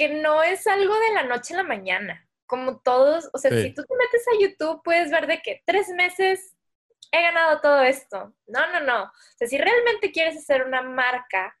[0.00, 2.26] porque no es algo de la noche a la mañana.
[2.46, 5.88] Como todos, o sea, si tú te metes a YouTube, puedes ver de que tres
[5.90, 6.56] meses
[7.12, 8.34] he ganado todo esto.
[8.46, 9.04] No, no, no.
[9.04, 11.54] O sea, si realmente quieres hacer una marca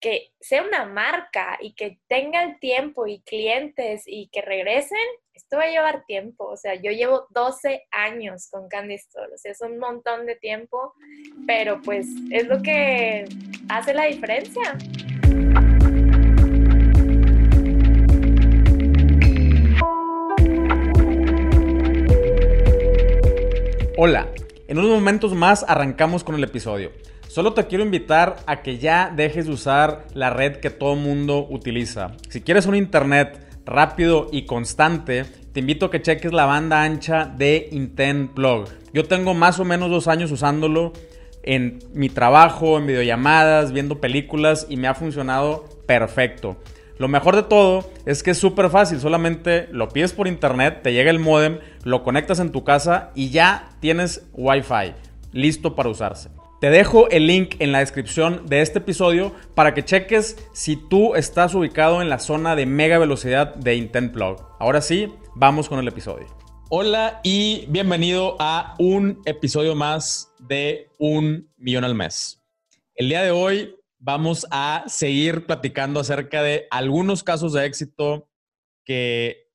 [0.00, 4.98] que sea una marca y que tenga el tiempo y clientes y que regresen,
[5.32, 6.44] esto va a llevar tiempo.
[6.46, 10.36] O sea, yo llevo 12 años con Candy Store, o sea, es un montón de
[10.36, 10.92] tiempo,
[11.46, 13.26] pero pues es lo que
[13.68, 14.76] hace la diferencia.
[23.96, 24.26] Hola,
[24.66, 26.90] en unos momentos más arrancamos con el episodio.
[27.28, 31.46] Solo te quiero invitar a que ya dejes de usar la red que todo mundo
[31.48, 32.10] utiliza.
[32.28, 37.26] Si quieres un internet rápido y constante, te invito a que cheques la banda ancha
[37.26, 38.66] de Intent Plug.
[38.92, 40.92] Yo tengo más o menos dos años usándolo
[41.44, 46.56] en mi trabajo, en videollamadas, viendo películas y me ha funcionado perfecto.
[46.98, 50.92] Lo mejor de todo es que es súper fácil, solamente lo pides por internet, te
[50.92, 54.94] llega el modem, lo conectas en tu casa y ya tienes Wi-Fi
[55.32, 56.30] listo para usarse.
[56.60, 61.14] Te dejo el link en la descripción de este episodio para que cheques si tú
[61.16, 64.40] estás ubicado en la zona de mega velocidad de Intent Plug.
[64.60, 66.26] Ahora sí, vamos con el episodio.
[66.70, 72.40] Hola y bienvenido a un episodio más de Un Millón al Mes.
[72.94, 78.28] El día de hoy vamos a seguir platicando acerca de algunos casos de éxito
[78.84, 79.48] que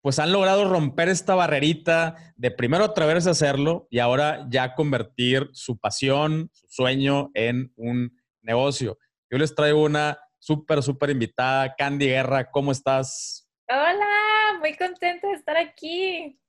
[0.00, 5.50] pues han logrado romper esta barrerita de primero atreverse a hacerlo y ahora ya convertir
[5.52, 8.98] su pasión, su sueño en un negocio.
[9.30, 13.50] Yo les traigo una súper, súper invitada, Candy Guerra, ¿cómo estás?
[13.68, 16.40] Hola, muy contenta de estar aquí.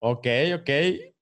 [0.00, 0.70] Ok, ok,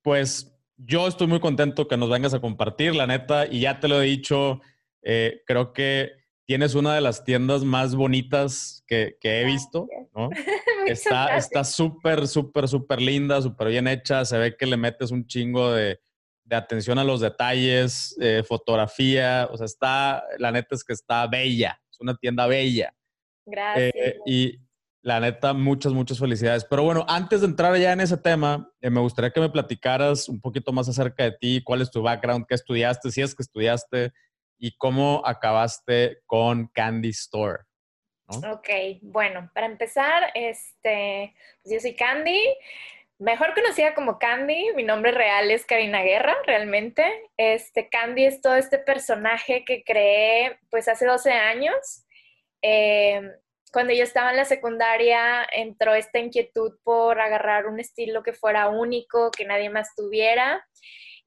[0.01, 0.52] pues
[0.85, 4.01] yo estoy muy contento que nos vengas a compartir, la neta, y ya te lo
[4.01, 4.61] he dicho,
[5.03, 6.13] eh, creo que
[6.45, 10.31] tienes una de las tiendas más bonitas que, he visto, ¿no?
[10.87, 14.25] está súper, súper, súper linda, súper bien hecha.
[14.25, 16.01] Se ve que le metes un chingo de,
[16.51, 19.49] atención a los detalles, eh, fotografía.
[19.51, 21.81] O sea, está, la neta es que está bella.
[21.91, 22.95] Es una tienda bella.
[23.47, 23.93] Gracias.
[23.95, 24.59] Eh, y
[25.03, 26.65] la neta, muchas, muchas felicidades.
[26.65, 30.29] Pero bueno, antes de entrar ya en ese tema, eh, me gustaría que me platicaras
[30.29, 33.43] un poquito más acerca de ti, cuál es tu background, qué estudiaste, si es que
[33.43, 34.13] estudiaste,
[34.59, 37.65] y cómo acabaste con Candy Store.
[38.29, 38.69] Ok,
[39.03, 42.41] bueno, para empezar, este, pues yo soy Candy,
[43.19, 47.05] mejor conocida como Candy, mi nombre real es Karina Guerra, realmente.
[47.37, 52.05] Este, Candy es todo este personaje que creé pues hace 12 años.
[52.63, 53.33] Em,
[53.73, 58.69] cuando yo estaba en la secundaria entró esta inquietud por agarrar un estilo que fuera
[58.69, 60.65] único, que nadie más tuviera.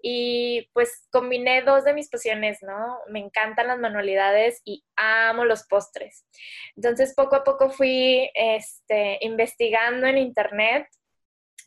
[0.01, 2.99] Y pues combiné dos de mis pasiones, ¿no?
[3.09, 6.27] Me encantan las manualidades y amo los postres.
[6.75, 10.87] Entonces poco a poco fui este, investigando en internet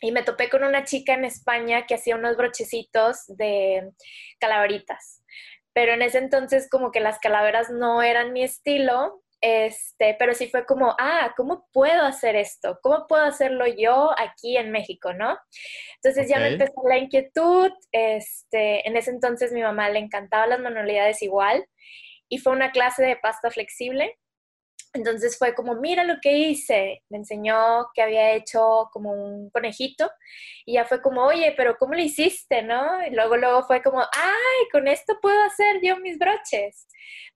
[0.01, 3.91] y me topé con una chica en España que hacía unos brochecitos de
[4.39, 5.25] calaveritas.
[5.73, 10.49] Pero en ese entonces como que las calaveras no eran mi estilo este, pero sí
[10.49, 12.79] fue como, ah, ¿cómo puedo hacer esto?
[12.83, 15.39] ¿Cómo puedo hacerlo yo aquí en México, no?
[16.03, 17.71] Entonces ya me empezó la inquietud.
[17.93, 21.65] Este, en ese entonces mi mamá le encantaban las manualidades igual
[22.29, 24.19] y fue una clase de pasta flexible.
[24.95, 27.03] Entonces fue como, mira lo que hice.
[27.09, 30.11] Me enseñó que había hecho como un conejito
[30.67, 33.07] y ya fue como, oye, pero ¿cómo lo hiciste, no?
[33.07, 36.89] Y luego, luego fue como, ay, con esto puedo hacer yo mis broches.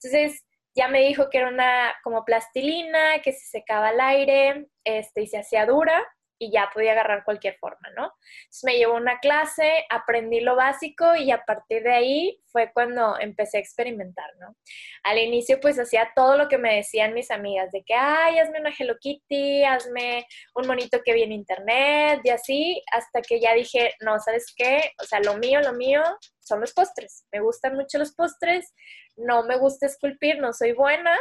[0.02, 0.44] Entonces,
[0.74, 5.26] ya me dijo que era una como plastilina, que se secaba al aire este, y
[5.26, 6.02] se hacía dura
[6.42, 8.12] y ya podía agarrar cualquier forma, ¿no?
[8.40, 13.16] Entonces me llevó una clase, aprendí lo básico y a partir de ahí fue cuando
[13.20, 14.56] empecé a experimentar, ¿no?
[15.04, 18.58] Al inicio pues hacía todo lo que me decían mis amigas, de que, ay, hazme
[18.58, 20.26] una Hello Kitty, hazme
[20.56, 24.90] un monito que vi en internet y así, hasta que ya dije, no, ¿sabes qué?
[25.00, 26.02] O sea, lo mío, lo mío
[26.40, 27.24] son los postres.
[27.30, 28.74] Me gustan mucho los postres,
[29.16, 31.16] no me gusta esculpir, no soy buena,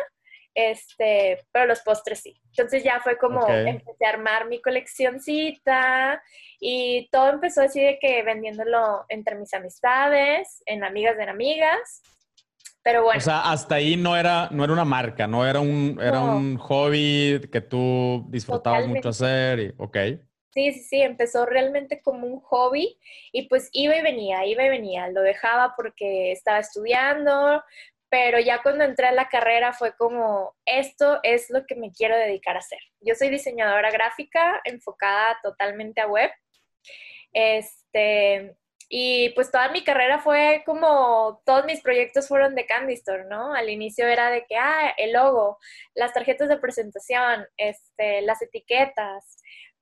[0.54, 2.42] este, pero los postres sí.
[2.50, 6.22] Entonces ya fue como empecé a armar mi coleccioncita
[6.60, 12.02] y todo empezó así de que vendiéndolo entre mis amistades, en amigas de amigas.
[12.84, 13.20] Pero bueno.
[13.20, 16.58] O sea, hasta ahí no era, no era una marca, no era un, era un
[16.58, 19.98] hobby que tú disfrutabas mucho hacer y, ok.
[20.54, 22.98] Sí, sí, sí, empezó realmente como un hobby
[23.32, 25.08] y pues iba y venía, iba y venía.
[25.08, 27.64] Lo dejaba porque estaba estudiando,
[28.12, 32.18] pero ya cuando entré a la carrera fue como, esto es lo que me quiero
[32.18, 32.80] dedicar a hacer.
[33.00, 36.30] Yo soy diseñadora gráfica enfocada totalmente a web.
[37.34, 38.56] Este,
[38.94, 43.54] Y pues toda mi carrera fue como, todos mis proyectos fueron de Candy Store, ¿no?
[43.54, 45.58] Al inicio era de que, ah, el logo,
[45.96, 49.38] las tarjetas de presentación, este, las etiquetas,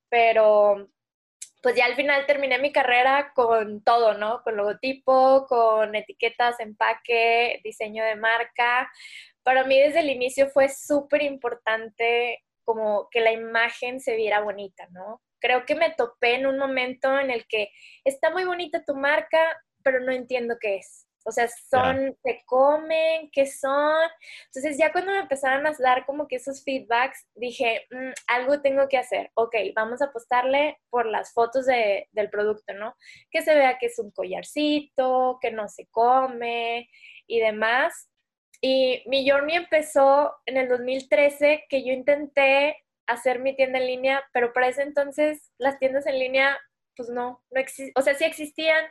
[0.10, 0.88] pero
[1.62, 4.42] pues ya al final terminé mi carrera con todo, ¿no?
[4.44, 8.90] Con logotipo, con etiquetas, empaque, diseño de marca.
[9.44, 14.88] Para mí desde el inicio fue súper importante como que la imagen se viera bonita,
[14.92, 15.22] ¿no?
[15.40, 17.72] Creo que me topé en un momento en el que
[18.04, 19.40] está muy bonita tu marca,
[19.84, 21.09] pero no entiendo qué es.
[21.25, 24.10] O sea, son, se comen, ¿qué son?
[24.45, 28.88] Entonces ya cuando me empezaron a dar como que esos feedbacks, dije, mm, algo tengo
[28.88, 29.30] que hacer.
[29.33, 32.95] Ok, vamos a apostarle por las fotos de, del producto, ¿no?
[33.31, 36.89] Que se vea que es un collarcito, que no se come
[37.27, 38.10] y demás.
[38.62, 42.77] Y mi journey empezó en el 2013, que yo intenté
[43.07, 46.57] hacer mi tienda en línea, pero para ese entonces las tiendas en línea,
[46.95, 47.62] pues no, no
[47.95, 48.86] o sea, sí existían,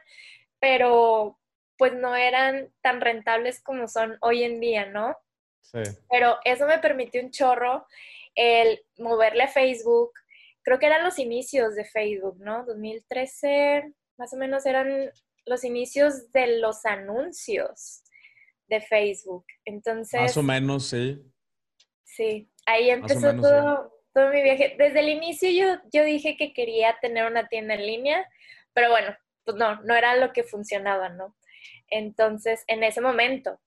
[0.60, 1.38] pero
[1.78, 5.16] pues no eran tan rentables como son hoy en día, ¿no?
[5.62, 5.78] Sí.
[6.10, 7.86] Pero eso me permitió un chorro
[8.34, 10.12] el moverle a Facebook.
[10.62, 12.64] Creo que eran los inicios de Facebook, ¿no?
[12.66, 15.10] 2013, más o menos eran
[15.46, 18.02] los inicios de los anuncios
[18.66, 19.46] de Facebook.
[19.64, 20.20] Entonces...
[20.20, 21.22] Más o menos, sí.
[22.04, 24.74] Sí, ahí empezó todo, todo mi viaje.
[24.78, 28.28] Desde el inicio yo, yo dije que quería tener una tienda en línea,
[28.72, 31.36] pero bueno, pues no, no era lo que funcionaba, ¿no?
[31.90, 33.58] Entonces, en ese momento,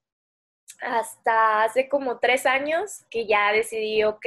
[0.82, 4.26] hasta hace como tres años que ya decidí, ok,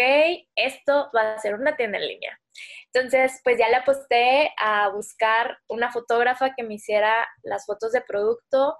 [0.54, 2.40] esto va a ser una tienda en línea.
[2.92, 8.02] Entonces, pues ya le aposté a buscar una fotógrafa que me hiciera las fotos de
[8.02, 8.78] producto.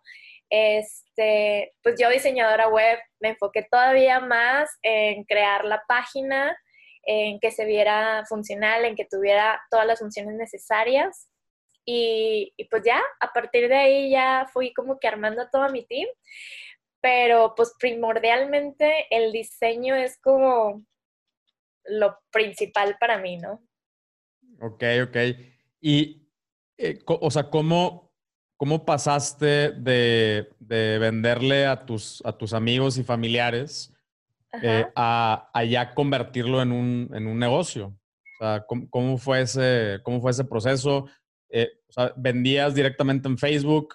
[0.50, 6.56] Este, pues yo diseñadora web me enfoqué todavía más en crear la página,
[7.02, 11.28] en que se viera funcional, en que tuviera todas las funciones necesarias.
[11.86, 16.08] Y, pues ya, a partir de ahí ya fui como que armando todo mi team,
[17.00, 20.84] pero pues primordialmente el diseño es como
[21.84, 23.62] lo principal para mí, ¿no?
[24.60, 25.16] Ok, ok.
[25.80, 26.26] Y,
[26.78, 28.14] eh, o sea, ¿cómo,
[28.56, 33.92] cómo pasaste de, venderle a tus, a tus amigos y familiares
[34.62, 37.88] eh, a, ya convertirlo en un, en un negocio?
[37.88, 41.06] O sea, ¿cómo, fue ese, ¿cómo fue ese proceso?
[41.56, 43.94] Eh, o sea, vendías directamente en Facebook,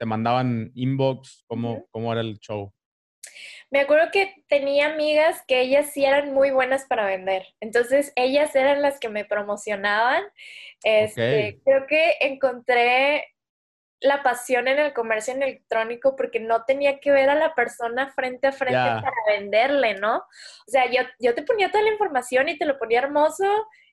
[0.00, 2.74] te mandaban inbox, ¿cómo, ¿cómo era el show?
[3.70, 7.46] Me acuerdo que tenía amigas que ellas sí eran muy buenas para vender.
[7.60, 10.24] Entonces, ellas eran las que me promocionaban.
[10.82, 13.26] Este, Creo que encontré
[14.00, 18.48] la pasión en el comercio electrónico porque no tenía que ver a la persona frente
[18.48, 20.16] a frente para venderle, ¿no?
[20.16, 23.44] O sea, yo, yo te ponía toda la información y te lo ponía hermoso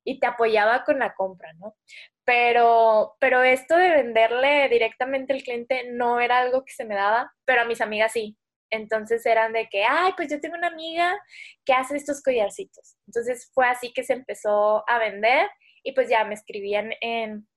[0.05, 1.75] y te apoyaba con la compra, ¿no?
[2.23, 7.33] Pero, pero esto de venderle directamente al cliente no era algo que se me daba,
[7.43, 8.37] pero a mis amigas sí.
[8.69, 11.17] Entonces eran de que, ay, pues yo tengo una amiga
[11.65, 12.95] que hace estos collarcitos.
[13.07, 15.49] Entonces fue así que se empezó a vender
[15.83, 17.47] y pues ya me escribían en,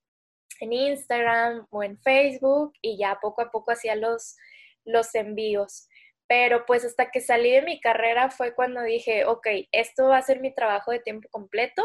[0.59, 4.35] en Instagram o en Facebook y ya poco a poco hacía los,
[4.85, 5.87] los envíos.
[6.27, 10.21] Pero pues hasta que salí de mi carrera fue cuando dije, ok, esto va a
[10.21, 11.83] ser mi trabajo de tiempo completo.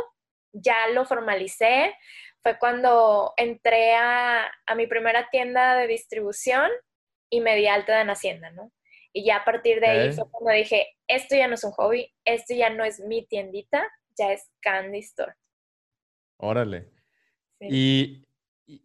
[0.54, 1.94] Ya lo formalicé,
[2.42, 6.70] fue cuando entré a, mi primera tienda de distribución
[7.30, 8.70] y me di alta en Hacienda, ¿no?
[9.12, 12.12] Y ya a partir de ahí fue cuando dije, esto ya no es un hobby,
[12.24, 13.86] esto ya no es mi tiendita,
[14.18, 15.34] ya es Candy Store.
[16.36, 16.90] Órale.
[17.60, 18.26] ¿Y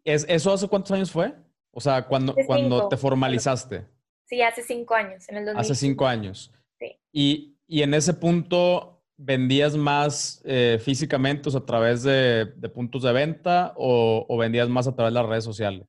[0.03, 1.33] es, eso hace cuántos años fue?
[1.71, 3.85] O sea, cuando, cuando te formalizaste.
[4.25, 6.53] Sí, hace cinco años, en el Hace cinco años.
[6.79, 6.99] Sí.
[7.11, 13.03] Y, y en ese punto, vendías más eh, físicamente, o sea, a través de, puntos
[13.03, 15.87] de venta o, vendías más a través de las redes sociales?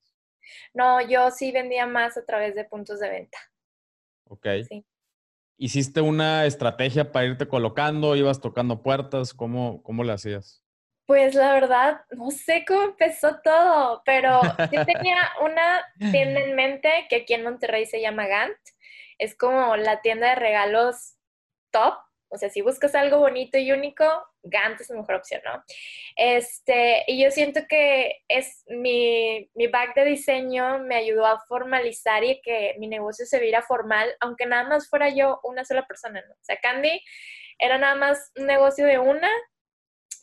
[0.75, 3.39] No, yo sí vendía más a través de puntos de venta.
[4.25, 4.47] Ok.
[4.69, 4.85] Sí.
[5.57, 8.17] ¿Hiciste una estrategia para irte colocando?
[8.17, 9.33] ¿Ibas tocando puertas?
[9.33, 10.65] ¿Cómo, cómo le hacías?
[11.07, 14.41] Pues la verdad, no sé cómo empezó todo, pero
[14.73, 18.59] yo tenía una tienda en mente que aquí en Monterrey se llama Gant.
[19.19, 21.17] Es como la tienda de regalos
[21.71, 21.95] top
[22.31, 24.05] o sea, si buscas algo bonito y único,
[24.43, 25.63] Gantt es la mejor opción, ¿no?
[26.17, 32.23] Este, y yo siento que es mi, mi back de diseño me ayudó a formalizar
[32.25, 36.23] y que mi negocio se viera formal, aunque nada más fuera yo una sola persona,
[36.27, 36.35] ¿no?
[36.35, 37.03] O sea, Candy
[37.59, 39.29] era nada más un negocio de una,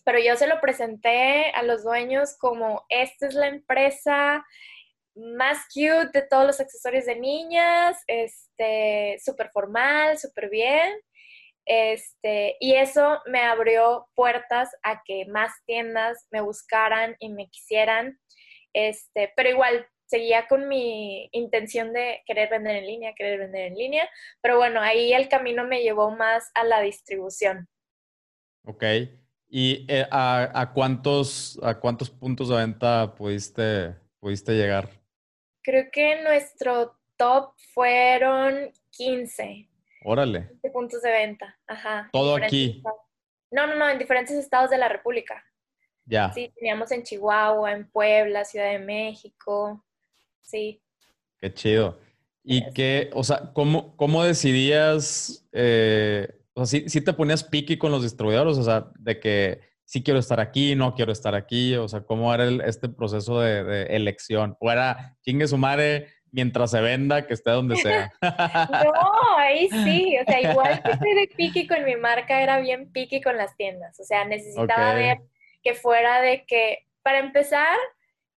[0.05, 4.45] pero yo se lo presenté a los dueños como, esta es la empresa
[5.15, 10.93] más cute de todos los accesorios de niñas, este, súper formal, súper bien.
[11.67, 18.17] Este, y eso me abrió puertas a que más tiendas me buscaran y me quisieran.
[18.73, 23.75] Este, pero igual, seguía con mi intención de querer vender en línea, querer vender en
[23.75, 24.09] línea,
[24.41, 27.67] pero bueno, ahí el camino me llevó más a la distribución.
[28.63, 28.83] Ok.
[29.49, 34.89] ¿Y eh, a, cuántos, a cuántos puntos de venta pudiste, pudiste llegar?
[35.61, 39.69] Creo que nuestro top fueron 15.
[40.03, 40.47] Órale.
[40.49, 42.09] 15 puntos de venta, ajá.
[42.11, 42.81] ¿Todo aquí?
[43.51, 45.43] No, no, no, en diferentes estados de la República.
[46.05, 46.31] Ya.
[46.33, 49.85] Sí, teníamos en Chihuahua, en Puebla, Ciudad de México.
[50.41, 50.81] Sí.
[51.39, 51.99] Qué chido.
[52.43, 57.91] ¿Y qué, o sea, cómo, cómo decidías, eh, o sea, si te ponías piqui con
[57.91, 61.87] los distribuidores, o sea, de que sí quiero estar aquí, no quiero estar aquí, o
[61.87, 64.55] sea, cómo era este proceso de, elección?
[64.59, 68.11] ¿O era chingue su madre mientras se venda, que esté donde sea?
[68.21, 72.91] no, ahí sí, o sea, igual que estoy de piqui con mi marca, era bien
[72.91, 75.19] piqui con las tiendas, o sea, necesitaba ver
[75.63, 77.77] que fuera de que, para empezar,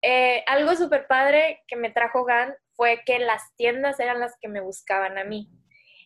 [0.02, 4.48] eh, algo súper padre que me trajo GAN fue que las tiendas eran las que
[4.48, 5.50] me buscaban a mí.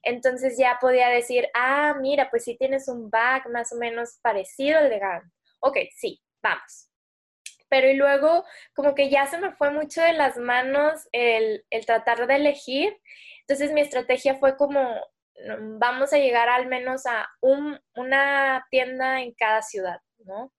[0.01, 4.79] Entonces ya podía decir, ah, mira, pues sí tienes un bag más o menos parecido
[4.79, 5.31] al de GAN.
[5.59, 6.89] Ok, sí, vamos.
[7.73, 11.87] Pero y luego como que ya se me fue mucho de las manos el, el
[11.87, 12.95] tratar de elegir.
[13.39, 19.23] Entonces mi estrategia fue como, mm, vamos a llegar al menos a un, una tienda
[19.23, 20.53] en cada ciudad, ¿no?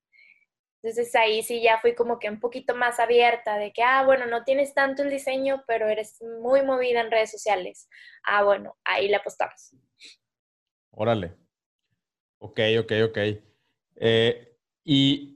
[0.82, 4.26] Entonces ahí sí ya fui como que un poquito más abierta de que, ah, bueno,
[4.26, 7.88] no tienes tanto el diseño, pero eres muy movida en redes sociales.
[8.24, 9.76] Ah, bueno, ahí le apostamos.
[10.90, 11.36] Órale.
[12.40, 13.18] Ok, ok, ok.
[14.00, 15.33] Eh, y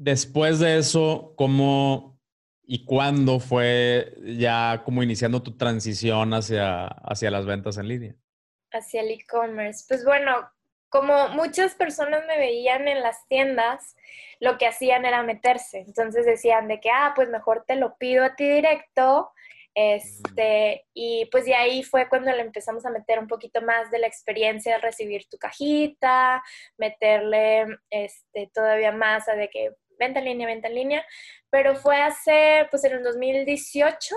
[0.00, 2.18] después de eso, ¿cómo
[2.62, 8.14] y cuándo fue ya como iniciando tu transición hacia, hacia las ventas en línea?
[8.72, 9.84] Hacia el e-commerce.
[9.86, 10.50] Pues bueno,
[10.88, 13.94] como muchas personas me veían en las tiendas,
[14.40, 15.80] lo que hacían era meterse.
[15.80, 19.32] Entonces decían de que, ah, pues mejor te lo pido a ti directo.
[19.74, 23.98] Este, y pues de ahí fue cuando le empezamos a meter un poquito más de
[23.98, 26.42] la experiencia de recibir tu cajita,
[26.78, 31.06] meterle este, todavía más a de que venta en línea, venta en línea.
[31.50, 34.16] Pero fue hace, pues en el 2018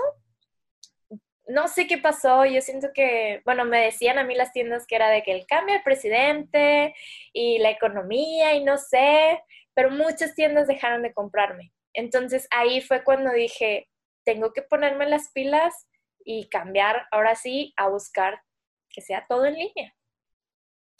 [1.46, 4.96] no sé qué pasó, yo siento que, bueno, me decían a mí las tiendas que
[4.96, 6.94] era de que el cambio de presidente
[7.32, 9.42] y la economía y no sé,
[9.74, 11.72] pero muchas tiendas dejaron de comprarme.
[11.92, 13.88] Entonces ahí fue cuando dije,
[14.24, 15.86] tengo que ponerme las pilas
[16.24, 18.40] y cambiar ahora sí a buscar
[18.88, 19.94] que sea todo en línea.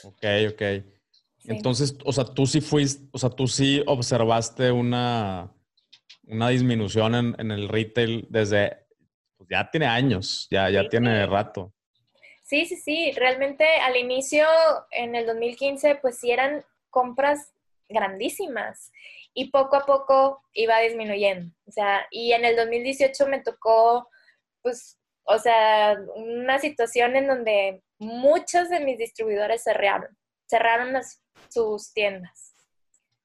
[0.04, 0.93] Ok, ok.
[1.46, 5.52] Entonces, o sea, tú sí fuiste, o sea, tú sí observaste una,
[6.22, 8.84] una disminución en, en el retail desde
[9.36, 11.72] pues, ya tiene años, ya, ya tiene rato.
[12.42, 13.12] Sí, sí, sí.
[13.12, 14.46] Realmente al inicio,
[14.90, 17.52] en el 2015, pues sí eran compras
[17.88, 18.92] grandísimas
[19.34, 21.54] y poco a poco iba disminuyendo.
[21.66, 24.08] O sea, y en el 2018 me tocó,
[24.62, 30.94] pues, o sea, una situación en donde muchos de mis distribuidores cerraron, cerraron
[31.48, 32.54] sus tiendas.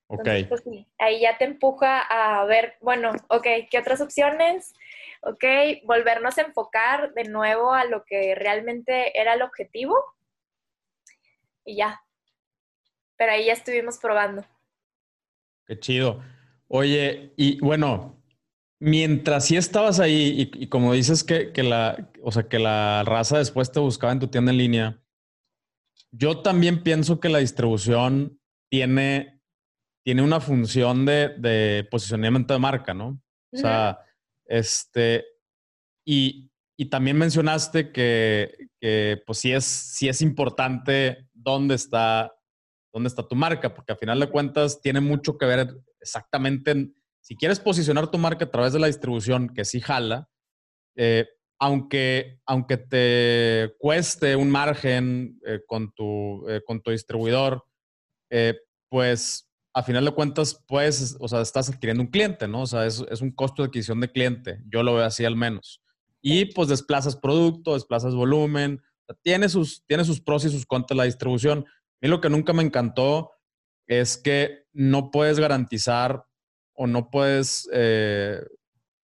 [0.07, 0.27] Ok.
[0.47, 0.63] Pues,
[0.97, 4.73] ahí ya te empuja a ver, bueno, ok, ¿qué otras opciones?
[5.21, 5.43] ok,
[5.85, 9.95] volvernos a enfocar de nuevo a lo que realmente era el objetivo
[11.65, 12.01] y ya.
[13.17, 14.45] Pero ahí ya estuvimos probando.
[15.65, 16.23] Qué chido.
[16.67, 18.23] Oye, y bueno,
[18.79, 23.71] mientras sí estabas ahí y, como dices que, la, o sea, que la raza después
[23.71, 25.03] te buscaba en tu tienda en línea,
[26.11, 28.39] yo también pienso que la distribución
[28.69, 29.41] tiene,
[30.03, 33.21] tiene una función de, posicionamiento de marca, ¿no?
[33.51, 33.99] O sea,
[34.45, 35.25] este,
[36.05, 36.49] y,
[36.89, 38.69] también mencionaste que,
[39.25, 42.33] pues sí es, sí es importante dónde está,
[42.93, 47.35] dónde está tu marca, porque al final de cuentas tiene mucho que ver exactamente si
[47.35, 50.29] quieres posicionar tu marca a través de la distribución, que sí jala,
[50.95, 51.27] eh,
[51.59, 57.63] aunque, aunque te cueste un margen eh, con, tu, eh, con tu distribuidor,
[58.89, 62.61] pues a final de cuentas, pues, o sea, estás adquiriendo un cliente, ¿no?
[62.61, 64.61] O sea, es, un costo de adquisición de cliente.
[64.67, 65.81] Yo lo veo así al menos.
[66.21, 68.81] Y pues desplazas producto, desplazas volumen.
[69.21, 71.59] tiene, sus, tiene sus pros y sus contras la distribución.
[71.59, 73.31] A mí lo que nunca me encantó
[73.87, 76.25] es que no puedes garantizar
[76.73, 78.41] o no puedes eh,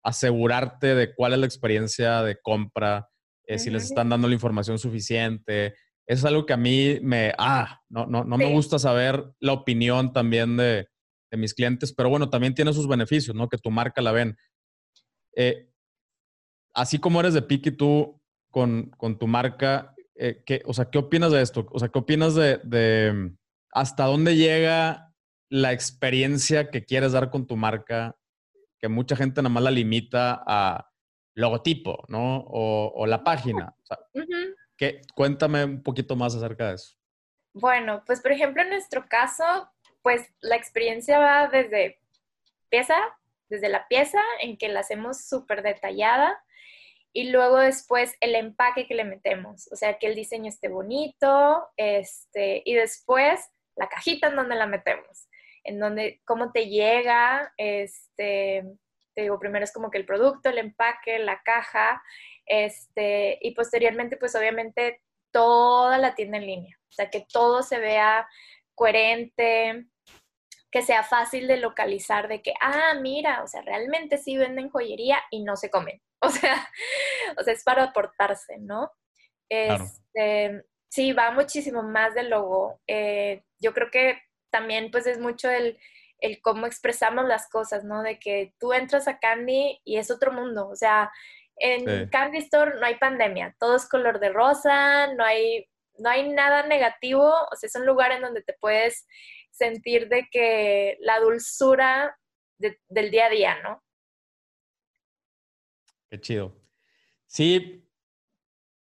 [0.03, 3.07] asegurarte de cuál es la experiencia de compra,
[3.45, 7.79] eh, si les están dando la información suficiente, es algo que a mí me, ah,
[7.89, 10.88] no, no, no me gusta saber la opinión también de,
[11.31, 13.48] de, mis clientes, pero bueno, también tiene sus beneficios, ¿no?
[13.48, 14.36] Que tu marca la ven.
[15.36, 15.69] Eh,
[16.74, 20.98] así como eres de pique tú con, con tu marca, eh, ¿qué, o sea, ¿qué
[20.98, 21.67] opinas de esto?
[21.72, 23.33] O sea, ¿qué opinas de, de
[23.72, 25.13] hasta dónde llega
[25.50, 28.17] la experiencia que quieres dar con tu marca?
[28.83, 30.91] Que mucha gente nada más la limita a
[31.35, 32.43] logotipo, ¿no?
[32.49, 33.73] O, la página.
[35.15, 36.97] cuéntame un poquito más acerca de eso.
[37.53, 39.71] Bueno, pues por ejemplo en nuestro caso,
[40.01, 42.01] pues la experiencia va desde
[42.67, 42.97] pieza,
[43.47, 46.43] desde la pieza en que la hacemos súper detallada
[47.13, 51.69] y luego después el empaque que le metemos, o sea, que el diseño esté bonito,
[51.77, 53.39] este, y después
[53.77, 55.29] la cajita en donde la metemos,
[55.63, 58.63] en donde, cómo te llega, este,
[59.15, 62.01] te digo, primero es como que el producto, el empaque, la caja,
[62.46, 65.01] este, y posteriormente, pues obviamente
[65.32, 68.27] toda la tienda en línea, o sea, que todo se vea
[68.75, 69.88] coherente,
[70.74, 75.20] que sea fácil de localizar, de que, ah, mira, o sea, realmente sí venden joyería
[75.29, 76.01] y no se comen.
[76.25, 76.70] O sea,
[77.38, 78.89] o sea es para aportarse, ¿no?
[79.50, 82.79] Este, sí, va muchísimo más del logo.
[82.88, 84.22] Eh, yo creo que
[84.53, 85.79] también pues es mucho el,
[86.19, 88.03] el cómo expresamos las cosas, ¿no?
[88.03, 90.69] De que tú entras a Candy y es otro mundo.
[90.69, 91.12] O sea,
[91.55, 95.67] en Candy Store no hay pandemia, todo es color de rosa, no hay,
[95.98, 99.07] no hay nada negativo, o sea, es un lugar en donde te puedes
[99.51, 102.15] sentir de que la dulzura
[102.57, 103.83] del día a día, ¿no?
[106.10, 106.55] Qué chido.
[107.25, 107.88] Sí,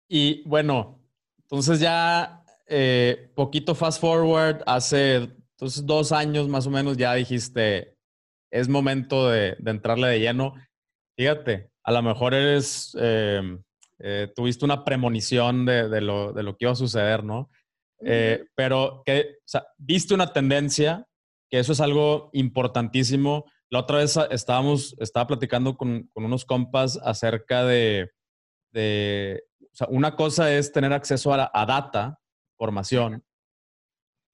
[0.08, 1.00] y bueno,
[1.38, 5.28] entonces ya eh, poquito fast forward, hace
[5.60, 7.94] entonces, dos años más o menos ya dijiste,
[8.50, 10.54] es momento de, entrarle de lleno.
[11.18, 13.62] Fíjate, a lo mejor eres, em,
[13.98, 17.50] eh, tuviste una premonición de, lo, que iba a suceder, ¿no?
[18.02, 19.36] Eh, pero que,
[19.76, 21.06] viste una tendencia,
[21.50, 23.44] que eso es algo importantísimo.
[23.68, 28.10] La otra vez estábamos, estaba platicando con, unos compas acerca de,
[28.72, 32.18] o sea, una cosa es tener acceso a, a data,
[32.56, 33.22] formación,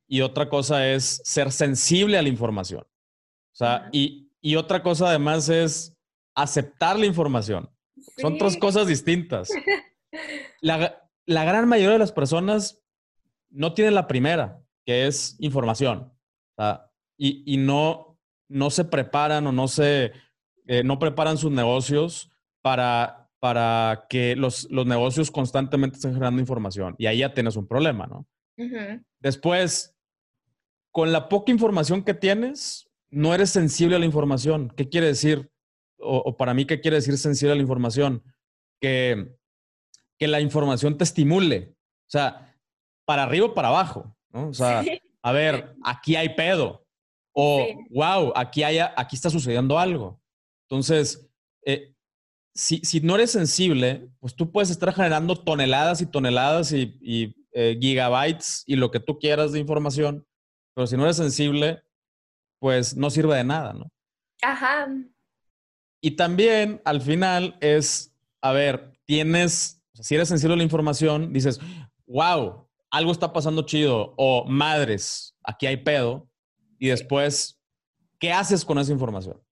[0.09, 2.83] y otra cosa es ser sensible a la información.
[2.83, 5.97] O sea, y, y, otra cosa además es
[6.35, 7.71] aceptar la información.
[8.19, 9.51] Son tres cosas distintas.
[10.63, 12.83] La, la, gran mayoría de las personas
[13.51, 16.11] no tienen la primera, que es información.
[16.57, 20.13] O sea, y, y no, no se preparan o no se
[20.69, 26.97] eh, no preparan sus negocios para, para que los, los negocios constantemente estén generando información.
[26.99, 28.27] Y ahí ya tienes un problema, ¿no?
[29.21, 29.96] Después,
[30.97, 34.73] con la poca información que tienes, no eres sensible a la información.
[34.75, 35.51] ¿Qué quiere decir?
[35.99, 38.23] O, para mí, ¿qué quiere decir sensible a la información?
[38.81, 39.29] Que,
[40.19, 41.77] que la información te estimule.
[42.07, 42.59] O sea,
[43.05, 44.17] para arriba o para abajo.
[44.31, 44.49] ¿no?
[44.49, 44.83] O sea,
[45.21, 46.87] a ver, aquí hay pedo.
[47.35, 50.19] O, wow, aquí, hay, aquí está sucediendo algo.
[50.63, 51.29] Entonces,
[51.67, 51.93] eh,
[52.55, 57.35] si, si, no eres sensible, pues tú puedes estar generando toneladas y toneladas y, y
[57.53, 60.26] eh, gigabytes y lo que tú quieras de información,
[60.77, 61.83] pero si no eres sensible,
[62.59, 63.91] pues no sirve de nada, ¿no?
[64.43, 64.89] Ajá.
[66.03, 71.61] Y también al final es, a ver, tienes, si eres sensible a la información, dices,
[72.07, 76.29] wow, algo está pasando chido, o madres, aquí hay pedo,
[76.79, 77.59] y después,
[78.19, 79.43] ¿qué haces con esa información?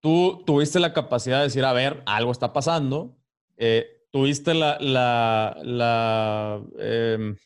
[0.00, 3.16] Tú tuviste la capacidad de decir, a ver, algo está pasando,
[3.56, 7.38] eh, tuviste la, la, la, em,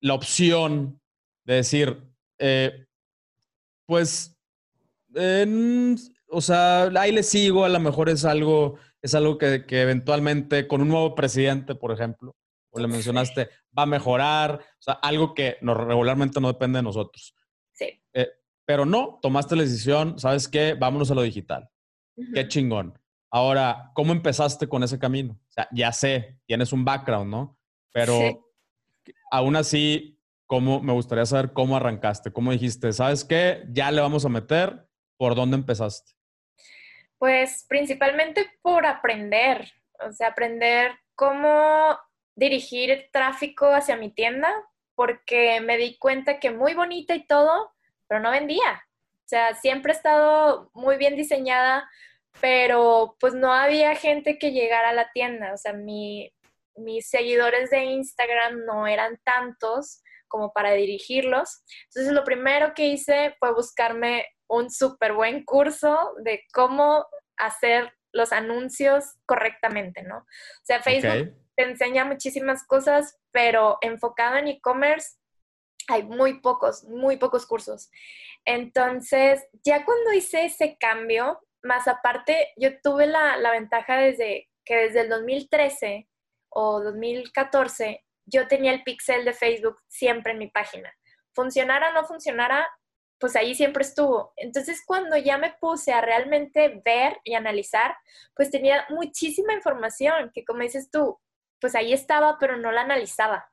[0.00, 1.00] la opción
[1.44, 2.02] de decir,
[2.38, 2.86] eh,
[3.86, 4.36] pues,
[6.28, 10.82] o sea, ahí le sigo, a lo mejor es algo, es algo que, eventualmente con
[10.82, 12.36] un nuevo presidente, por ejemplo,
[12.70, 17.34] o le mencionaste, va a mejorar, o sea, algo que regularmente no depende de nosotros.
[17.72, 18.00] Sí.
[18.12, 18.28] Eh,
[18.64, 20.74] pero no, tomaste la decisión, ¿sabes qué?
[20.74, 21.68] Vámonos a lo digital.
[22.34, 22.96] Qué chingón.
[23.32, 25.32] Ahora, ¿cómo empezaste con ese camino?
[25.32, 27.58] O sea, ya sé, tienes un background, ¿no?
[27.92, 28.46] Pero
[29.30, 30.19] aún así,
[30.50, 33.62] cómo, me gustaría saber cómo arrancaste, cómo dijiste, ¿sabes qué?
[33.68, 34.84] Ya le vamos a meter,
[35.16, 36.10] ¿por dónde empezaste?
[37.18, 39.72] Pues principalmente por aprender,
[40.04, 41.96] o sea, aprender cómo
[42.34, 44.52] dirigir el tráfico hacia mi tienda,
[44.96, 47.70] porque me di cuenta que muy bonita y todo,
[48.08, 48.84] pero no vendía.
[49.26, 51.88] O sea, siempre he estado muy bien diseñada,
[52.40, 55.54] pero pues no había gente que llegara a la tienda.
[55.54, 56.34] O sea, mi,
[56.74, 61.62] mis seguidores de Instagram no eran tantos como para dirigirlos.
[61.88, 67.04] Entonces, lo primero que hice fue buscarme un súper buen curso de cómo
[67.36, 70.18] hacer los anuncios correctamente, ¿no?
[70.18, 75.18] O sea, Facebook te enseña muchísimas cosas, pero enfocado en e-commerce
[75.88, 77.90] hay muy pocos, muy pocos cursos.
[78.44, 84.76] Entonces, ya cuando hice ese cambio, más aparte, yo tuve la, la ventaja desde que
[84.76, 86.08] desde el 2013
[86.48, 90.92] o 2014 yo tenía el pixel de Facebook siempre en mi página.
[91.34, 92.68] Funcionara o no funcionara,
[93.18, 94.32] pues ahí siempre estuvo.
[94.36, 97.96] Entonces, cuando ya me puse a realmente ver y analizar,
[98.34, 101.18] pues tenía muchísima información que, como dices tú,
[101.60, 103.50] pues ahí estaba, pero no la analizaba.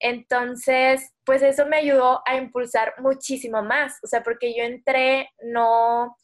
[0.00, 6.16] Entonces, pues eso me ayudó a impulsar muchísimo más, o sea, porque yo entré no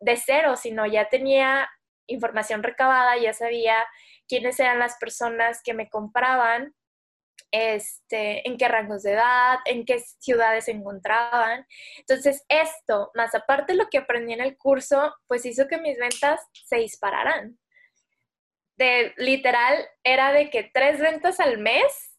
[0.00, 1.68] de cero, sino ya tenía
[2.06, 3.84] información recabada, ya sabía
[4.28, 6.74] quiénes eran las personas que me compraban,
[7.50, 11.66] este, en qué rangos de edad, en qué ciudades se encontraban.
[11.98, 15.98] Entonces, esto, más aparte de lo que aprendí en el curso, pues hizo que mis
[15.98, 17.58] ventas se dispararan.
[18.76, 22.14] De literal, era de que tres ventas al mes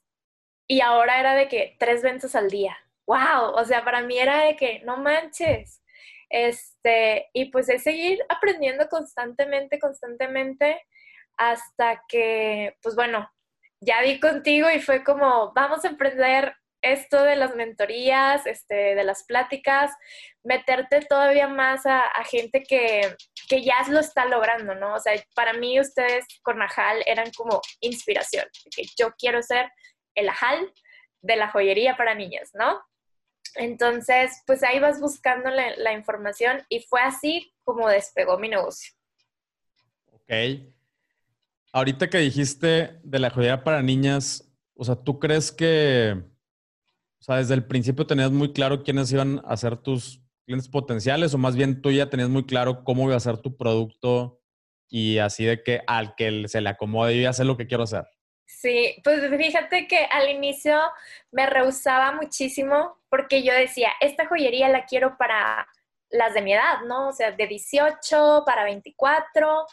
[0.68, 2.78] y ahora era de que tres ventas al día.
[3.08, 3.54] ¡Wow!
[3.56, 5.82] O sea, para mí era de que no manches.
[6.30, 10.84] Este, y pues es seguir aprendiendo constantemente, constantemente,
[11.38, 13.32] hasta que, pues bueno,
[13.82, 19.04] ya vi contigo y fue como, vamos a emprender esto de las mentorías, este, de
[19.04, 19.92] las pláticas,
[20.44, 23.16] meterte todavía más a, gente que,
[23.50, 24.96] que, ya lo está logrando, ¿no?
[24.96, 29.70] O sea, para mí ustedes con Ajal eran como inspiración, que yo quiero ser
[30.16, 30.72] el Ajal
[31.22, 32.82] de la joyería para niñas, ¿no?
[33.56, 38.94] Entonces, pues ahí vas buscando la, información y fue así como despegó mi negocio.
[40.12, 40.32] Ok.
[41.72, 46.16] Ahorita que dijiste de la joyería para niñas, o sea, ¿tú crees que,
[47.20, 51.34] o sea, desde el principio tenías muy claro quiénes iban a ser tus clientes potenciales
[51.34, 54.42] o más bien tú ya tenías muy claro cómo iba a ser tu producto
[54.88, 57.84] y así de que al que se le acomode yo ya sé lo que quiero
[57.84, 58.06] hacer?
[58.48, 60.80] Sí, pues fíjate que al inicio
[61.32, 65.68] me rehusaba muchísimo porque yo decía, esta joyería la quiero para
[66.10, 67.10] las de mi edad, ¿no?
[67.10, 69.68] O sea, de 18 para 24,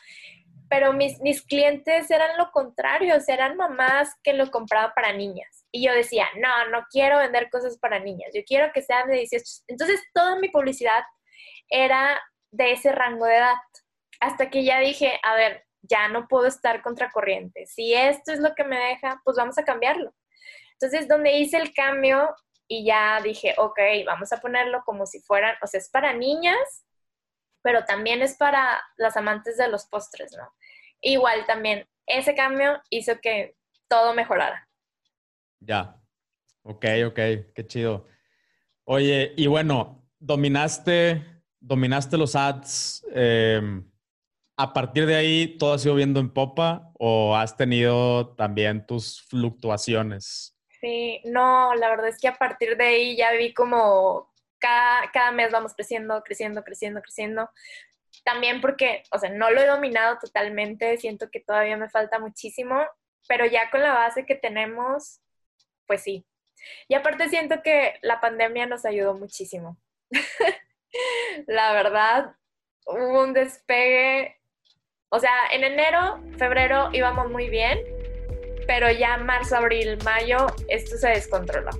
[0.68, 5.12] pero mis, mis clientes eran lo contrario, o sea, eran mamás que lo compraban para
[5.12, 5.64] niñas.
[5.70, 9.16] Y yo decía, no, no quiero vender cosas para niñas, yo quiero que sean de
[9.18, 9.44] 18.
[9.68, 11.04] Entonces, toda mi publicidad
[11.68, 13.56] era de ese rango de edad.
[14.20, 17.66] Hasta que ya dije, a ver, ya no puedo estar contracorriente.
[17.66, 20.12] Si esto es lo que me deja, pues vamos a cambiarlo.
[20.72, 22.34] Entonces, donde hice el cambio
[22.68, 26.85] y ya dije, ok, vamos a ponerlo como si fueran, o sea, es para niñas,
[27.66, 30.54] pero también es para las amantes de los postres, ¿no?
[31.00, 33.56] Igual también, ese cambio hizo que
[33.88, 34.68] todo mejorara.
[35.58, 36.00] Ya,
[36.62, 37.20] ok, ok,
[37.56, 38.06] qué chido.
[38.84, 41.26] Oye, y bueno, dominaste,
[41.58, 43.04] dominaste los ads.
[43.12, 43.82] Eh,
[44.56, 49.22] a partir de ahí, ¿todo ha sido viendo en popa o has tenido también tus
[49.22, 50.56] fluctuaciones?
[50.80, 55.32] Sí, no, la verdad es que a partir de ahí ya vi como cada, cada
[55.32, 57.50] mes vamos creciendo, creciendo, creciendo, creciendo.
[58.24, 62.84] También porque, o sea, no lo he dominado totalmente, siento que todavía me falta muchísimo,
[63.28, 65.20] pero ya con la base que tenemos,
[65.86, 66.26] pues sí.
[66.88, 69.76] Y aparte siento que la pandemia nos ayudó muchísimo.
[71.46, 72.34] la verdad,
[72.86, 74.36] hubo un despegue
[75.08, 77.78] o sea, en enero, febrero íbamos muy bien,
[78.66, 81.70] pero ya marzo, abril, mayo, esto se descontroló.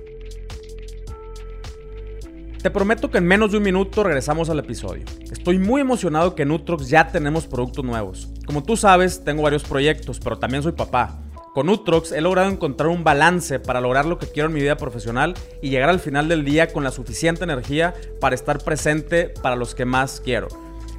[2.67, 5.05] Te prometo que en menos de un minuto regresamos al episodio.
[5.31, 8.27] Estoy muy emocionado que en Utrox ya tenemos productos nuevos.
[8.45, 11.17] Como tú sabes, tengo varios proyectos, pero también soy papá.
[11.53, 14.75] Con Utrox he logrado encontrar un balance para lograr lo que quiero en mi vida
[14.75, 19.55] profesional y llegar al final del día con la suficiente energía para estar presente para
[19.55, 20.49] los que más quiero.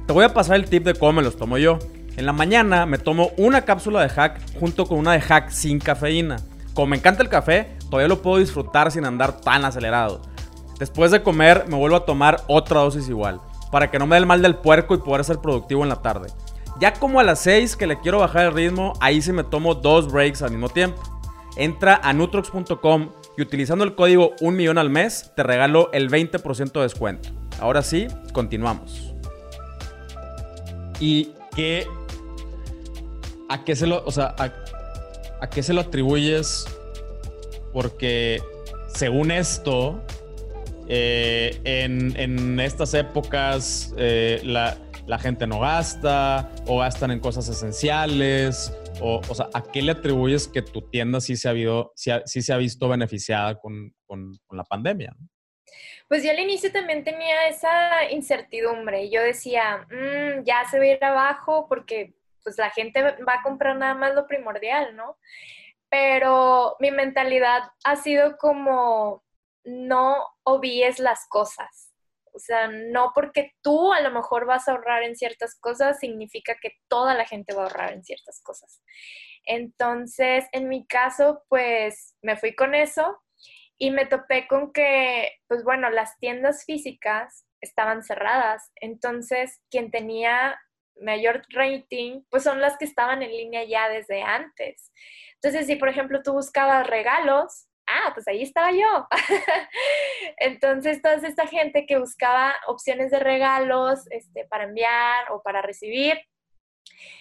[0.07, 1.77] Te voy a pasar el tip de cómo me los tomo yo.
[2.17, 5.77] En la mañana me tomo una cápsula de hack junto con una de hack sin
[5.77, 6.37] cafeína.
[6.73, 10.23] Como me encanta el café, todavía lo puedo disfrutar sin andar tan acelerado.
[10.79, 13.39] Después de comer me vuelvo a tomar otra dosis igual,
[13.71, 16.01] para que no me dé el mal del puerco y poder ser productivo en la
[16.01, 16.29] tarde.
[16.79, 19.75] Ya como a las 6 que le quiero bajar el ritmo, ahí sí me tomo
[19.75, 21.01] dos breaks al mismo tiempo.
[21.57, 26.71] Entra a nutrox.com y utilizando el código 1 millón al mes te regalo el 20%
[26.71, 27.29] de descuento.
[27.59, 29.13] Ahora sí, continuamos.
[31.01, 31.85] ¿Y qué
[33.49, 36.65] ¿a qué se lo, o sea, a, qué se lo atribuyes?
[37.73, 38.41] Porque
[38.93, 39.99] según esto,
[40.91, 44.75] eh, en, estas épocas eh, la,
[45.19, 48.73] gente no gasta o gastan en cosas esenciales.
[48.99, 52.53] O, sea, ¿a qué le atribuyes que tu tienda sí se ha, habido, sí, se
[52.53, 53.93] ha visto beneficiada con,
[54.51, 55.15] la pandemia?
[56.07, 59.11] Pues yo al inicio también tenía esa incertidumbre.
[59.11, 63.43] Yo decía, mm, ya se va a ir abajo porque pues la gente va a
[63.43, 65.17] comprar nada más lo primordial, ¿no?
[65.87, 69.23] Pero mi mentalidad ha sido como
[69.69, 71.93] no obvies las cosas.
[72.33, 76.55] O sea, no porque tú a lo mejor vas a ahorrar en ciertas cosas, significa
[76.61, 78.81] que toda la gente va a ahorrar en ciertas cosas.
[79.45, 83.19] Entonces, en mi caso, pues me fui con eso
[83.77, 90.59] y me topé con que, pues bueno, las tiendas físicas estaban cerradas, entonces quien tenía
[91.01, 94.91] mayor rating, pues son las que estaban en línea ya desde antes.
[95.35, 99.07] Entonces, si por ejemplo tú buscabas regalos, ah, pues ahí estaba yo.
[100.37, 106.19] Entonces, toda esta gente que buscaba opciones de regalos este, para enviar o para recibir,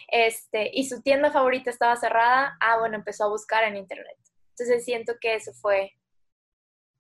[0.09, 4.17] este, y su tienda favorita estaba cerrada, ah, bueno, empezó a buscar en internet.
[4.51, 5.93] Entonces, siento que eso fue.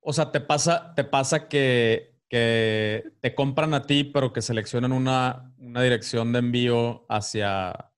[0.00, 4.92] O sea, te pasa, te pasa que, que te compran a ti, pero que seleccionan
[4.92, 7.90] una, una dirección de envío hacia,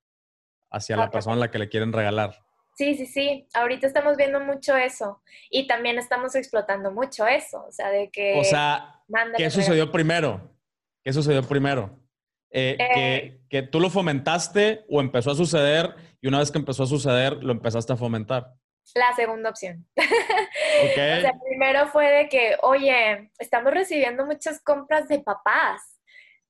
[0.70, 2.49] hacia la persona a la que le quieren regalar.
[2.81, 3.47] Sí, sí, sí.
[3.53, 7.62] Ahorita estamos viendo mucho eso y también estamos explotando mucho eso.
[7.69, 8.40] O sea, de que...
[8.40, 9.03] O sea,
[9.37, 10.57] ¿qué sucedió primero?
[11.05, 12.01] ¿Qué sucedió primero?
[12.51, 13.40] Eh, que, eh.
[13.51, 17.45] que, tú lo fomentaste o empezó a suceder y una vez que empezó a suceder
[17.45, 18.47] lo empezaste a fomentar.
[18.95, 19.87] La segunda opción.
[20.93, 21.19] Okay.
[21.19, 26.01] o sea, primero fue de que, oye, estamos recibiendo muchas compras de papás.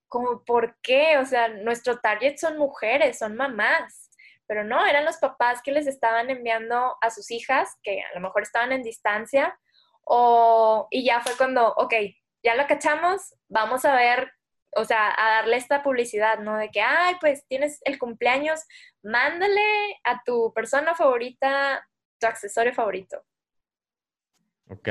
[0.07, 1.19] Como, ¿por qué?
[1.19, 4.10] O sea, nuestro target son mujeres, son mamás
[4.51, 8.21] pero no, eran los papás que les estaban enviando a sus hijas, que a lo
[8.21, 9.57] mejor estaban en distancia,
[10.03, 11.95] o, y ya fue cuando, ok,
[12.43, 14.33] ya lo cachamos, vamos a ver,
[14.75, 16.57] o sea, a darle esta publicidad, ¿no?
[16.57, 18.65] De que, ay, pues tienes el cumpleaños,
[19.05, 19.63] mándale
[20.03, 21.87] a tu persona favorita
[22.19, 23.23] tu accesorio favorito.
[24.69, 24.89] Ok.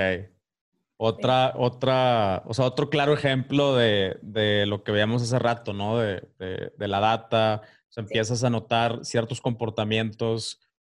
[0.95, 5.97] Otra, otra, o sea, otro claro ejemplo de, de, lo que veíamos hace rato, ¿no?
[5.97, 10.59] De, de la data, o sea, empiezas a notar ciertos comportamientos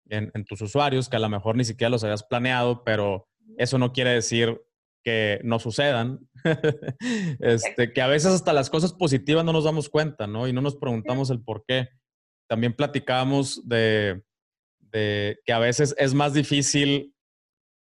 [0.09, 3.93] en, tus usuarios que a lo mejor ni siquiera los habías planeado, pero eso no
[3.93, 4.59] quiere decir
[5.03, 6.27] que no sucedan.
[7.39, 10.47] este, que a veces hasta las cosas positivas no nos damos cuenta, ¿no?
[10.47, 11.89] Y no nos preguntamos el por qué.
[12.47, 14.23] También platicábamos de,
[14.91, 17.13] que a veces es más difícil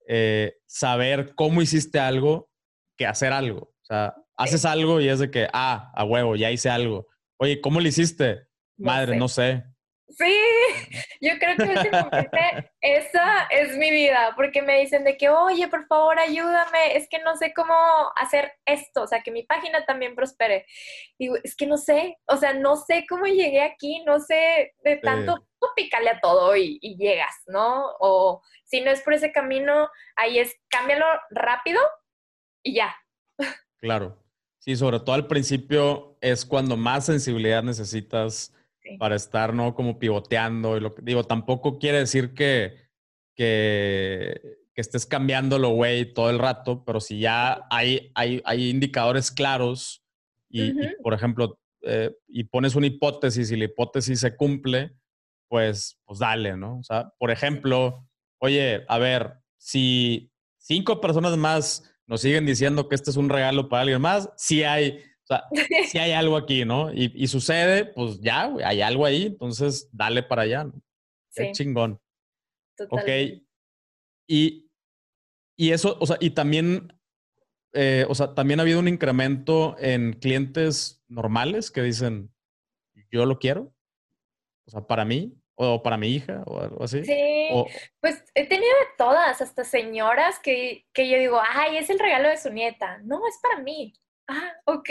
[0.09, 2.49] eh, saber cómo hiciste algo
[2.97, 3.75] que hacer algo.
[3.83, 7.07] O sea, haces algo y es de que, ah, a huevo, ya hice algo.
[7.37, 8.47] Oye, ¿cómo lo hiciste?
[8.77, 9.65] Madre, no sé.
[10.09, 10.37] Sí,
[11.21, 15.87] yo creo que últimamente esa es mi vida, porque me dicen de que, oye, por
[15.87, 17.75] favor, ayúdame, es que no sé cómo
[18.17, 20.67] hacer esto, o sea, que mi página también prospere.
[21.19, 24.97] Digo, es que no sé, o sea, no sé cómo llegué aquí, no sé de
[24.99, 27.87] tanto, tú pícale a todo y, y, llegas, ¿no?
[27.99, 31.81] O si no es por ese camino, ahí es, cámbialo rápido
[32.63, 32.95] y ya.
[33.79, 34.21] Claro.
[34.59, 38.54] Sí, sobre todo al principio es cuando más sensibilidad necesitas
[38.99, 39.75] para estar, ¿no?
[39.75, 40.77] Como pivoteando.
[40.77, 42.77] Y lo, digo, tampoco quiere decir que,
[43.35, 44.41] que,
[44.75, 50.05] que estés cambiándolo, güey, todo el rato, pero si ya hay, hay, hay indicadores claros
[50.51, 54.95] y, por ejemplo, eh, y pones una hipótesis y la hipótesis se cumple,
[55.49, 56.79] pues, pues dale, ¿no?
[56.79, 62.95] O sea, por ejemplo, oye, a ver, si cinco personas más nos siguen diciendo que
[62.95, 65.45] este es un regalo para alguien más, sí hay o sea,
[65.89, 66.93] si hay algo aquí, ¿no?
[66.93, 70.75] Y, sucede, pues ya, güey, hay algo ahí, entonces dale para allá, ¿no?
[71.35, 72.01] Qué chingón.
[72.77, 73.37] Totalmente.
[73.37, 73.43] Ok.
[74.29, 74.71] Y,
[75.57, 76.93] y eso, o sea, y también,
[77.73, 82.33] eh, o sea, también ha habido un incremento en clientes normales que dicen,
[83.11, 83.75] yo lo quiero,
[84.67, 87.05] o sea, para mí, o para mi hija, o algo así.
[87.05, 87.49] Sí,
[88.01, 92.29] pues he tenido de todas, hasta señoras que, que yo digo, ay, es el regalo
[92.29, 92.99] de su nieta.
[93.05, 93.95] No, es para mí.
[94.29, 94.91] Ah, ok.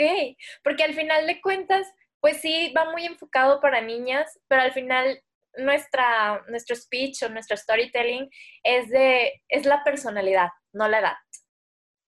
[0.62, 1.86] Porque al final de cuentas,
[2.20, 5.20] pues sí, va muy enfocado para niñas, pero al final
[5.56, 8.28] nuestra, nuestro speech o nuestro storytelling
[8.62, 11.16] es de, es la personalidad, no la edad.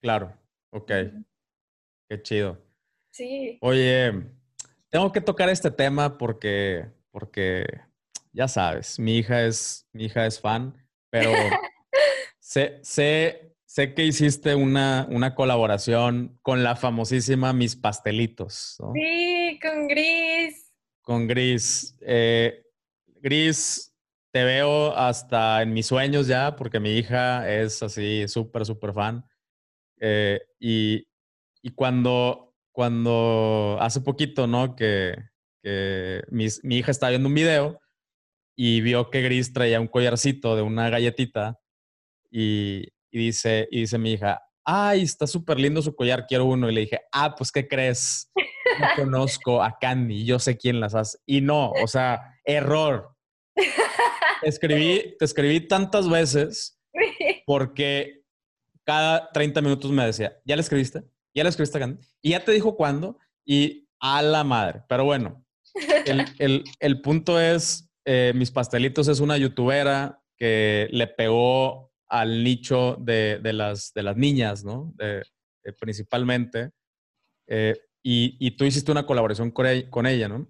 [0.03, 0.39] Claro,
[0.73, 0.93] ok.
[2.09, 2.63] Qué chido.
[3.11, 3.59] Sí.
[3.61, 4.13] Oye,
[4.89, 7.65] tengo que tocar este tema porque, porque
[8.33, 10.77] ya sabes, mi hija es, mi hija es fan,
[11.11, 11.31] pero
[12.39, 18.77] sé, sé Sé que hiciste una, una colaboración con la famosísima Mis Pastelitos.
[18.81, 18.95] ¿no?
[18.95, 20.73] Sí, con Gris.
[21.03, 21.95] Con Gris.
[22.01, 22.65] Eh,
[23.21, 23.95] Gris,
[24.33, 29.23] te veo hasta en mis sueños ya, porque mi hija es así súper, súper fan.
[30.01, 31.07] Eh, y,
[31.61, 34.75] y, cuando, cuando hace poquito, ¿no?
[34.75, 35.17] Que,
[35.63, 37.79] que mi, mi hija estaba viendo un video
[38.57, 41.61] y vio que Gris traía un collarcito de una galletita
[42.31, 46.69] y, y dice, y dice mi hija, ay, está súper lindo su collar, quiero uno.
[46.69, 48.31] Y le dije, ah, pues, ¿qué crees?
[48.79, 51.17] No conozco a Candy, yo sé quién las hace.
[51.25, 53.09] Y no, o sea, error.
[53.55, 56.79] Te escribí, te escribí tantas veces
[57.47, 58.21] porque
[58.85, 61.03] cada 30 minutos me decía, ¿ya le escribiste?
[61.35, 62.07] ¿Ya le escribiste a Candy?
[62.21, 64.83] Y ya te dijo cuándo y a la madre.
[64.91, 65.43] Pero bueno,
[66.81, 73.41] el, punto es, eh, Mis Pastelitos es una youtubera que le pegó al nicho de,
[73.53, 74.95] las, de las niñas, ¿no?
[75.81, 76.71] principalmente.
[77.47, 80.47] Eh, y, tú hiciste una colaboración con, ella, con ella ¿no?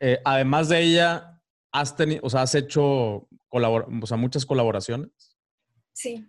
[0.00, 1.40] Eh, además de ella,
[1.72, 5.10] has tenido, o sea, has hecho o sea, muchas colaboraciones.
[5.92, 6.26] Sí.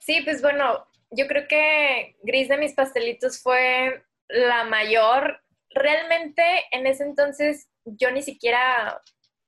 [0.00, 5.42] Sí, pues bueno, yo creo que Gris de mis pastelitos fue la mayor.
[5.70, 9.02] Realmente en ese entonces yo ni siquiera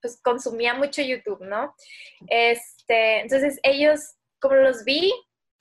[0.06, 1.74] pues consumía mucho YouTube, ¿no?
[2.28, 5.12] Este, entonces ellos, como los vi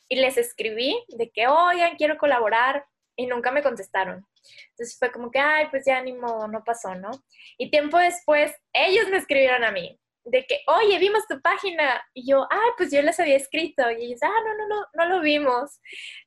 [0.07, 2.85] y les escribí de que, oigan, quiero colaborar,
[3.17, 4.27] y nunca me contestaron.
[4.71, 7.11] Entonces fue como que, ay, pues ya ni modo, no pasó, ¿no?
[7.57, 12.03] Y tiempo después, ellos me escribieron a mí, de que, oye, vimos tu página.
[12.13, 13.89] Y yo, ay, pues yo les había escrito.
[13.89, 15.79] Y ellos, ah, no, no, no, no lo vimos.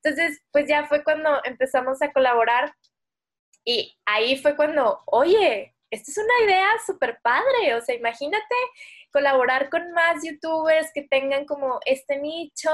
[0.03, 2.73] Entonces, pues ya fue cuando empezamos a colaborar.
[3.65, 7.75] Y ahí fue cuando, oye, esta es una idea súper padre.
[7.75, 8.55] O sea, imagínate
[9.13, 12.71] colaborar con más youtubers que tengan como este nicho,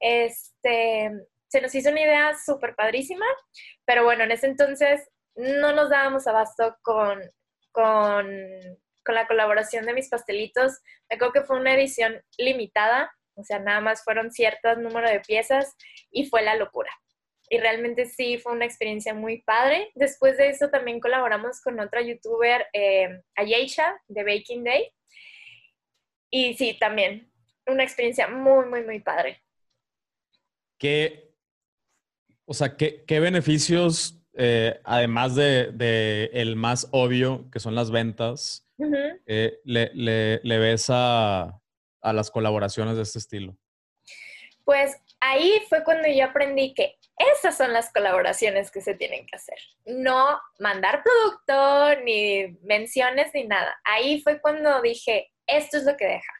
[0.00, 1.10] este,
[1.48, 3.26] se nos hizo una idea súper padrísima,
[3.84, 7.20] pero bueno, en ese entonces no nos dábamos abasto con,
[7.72, 8.26] con,
[9.04, 10.80] con la colaboración de mis pastelitos.
[11.08, 15.20] Me acuerdo que fue una edición limitada, o sea, nada más fueron ciertos número de
[15.20, 15.74] piezas
[16.10, 16.90] y fue la locura.
[17.52, 19.90] Y realmente sí, fue una experiencia muy padre.
[19.94, 24.90] Después de eso también colaboramos con otra youtuber, eh, Ayesha, de Baking Day.
[26.30, 27.30] Y sí, también
[27.66, 29.42] una experiencia muy, muy, muy padre.
[30.78, 31.32] ¿Qué
[32.44, 38.68] o sea, ¿qué, beneficios, eh, además de, el más obvio, que son las ventas,
[39.26, 41.60] eh, le, ves a,
[42.02, 43.56] las colaboraciones de este estilo?
[44.64, 46.96] Pues ahí fue cuando yo aprendí que
[47.34, 49.58] esas son las colaboraciones que se tienen que hacer.
[49.84, 53.74] No mandar producto, ni menciones, ni nada.
[53.84, 56.32] Ahí fue cuando dije, esto es lo que deja.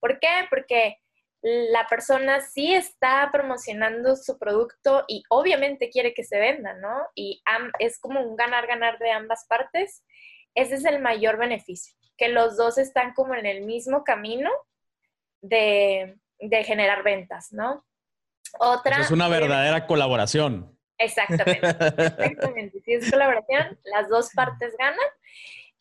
[0.00, 0.46] ¿Por qué?
[0.50, 0.98] Porque
[1.44, 7.06] la persona sí está promocionando su producto y obviamente quiere que se venda, ¿no?
[7.14, 7.42] Y
[7.78, 10.02] es como un ganar-ganar de ambas partes.
[10.54, 14.50] Ese es el mayor beneficio, que los dos están como en el mismo camino
[15.42, 16.16] de,
[16.64, 17.84] generar ventas, ¿no?
[18.58, 19.00] Otra.
[19.00, 20.78] es una verdadera colaboración.
[20.98, 21.66] Exactamente.
[21.68, 22.80] Exactamente.
[22.84, 24.98] Si es colaboración, las dos partes ganan.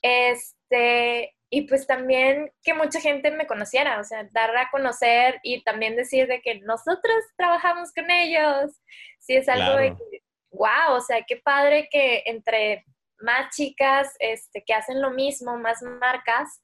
[0.01, 5.63] Este, y pues también que mucha gente me conociera, o sea, dar a conocer y
[5.63, 8.71] también decir de que nosotros trabajamos con ellos.
[9.19, 12.85] Sí, es algo de que, wow, o sea, qué padre que entre
[13.19, 16.61] más chicas este, que hacen lo mismo, más marcas,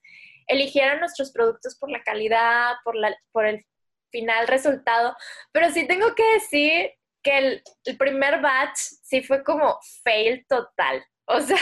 [0.48, 3.64] eligieran nuestros productos por la calidad, por, la, por el
[4.12, 5.16] final resultado.
[5.52, 6.92] Pero sí tengo que decir
[7.24, 11.04] que el, primer batch sí fue como fail total.
[11.32, 11.60] O sea,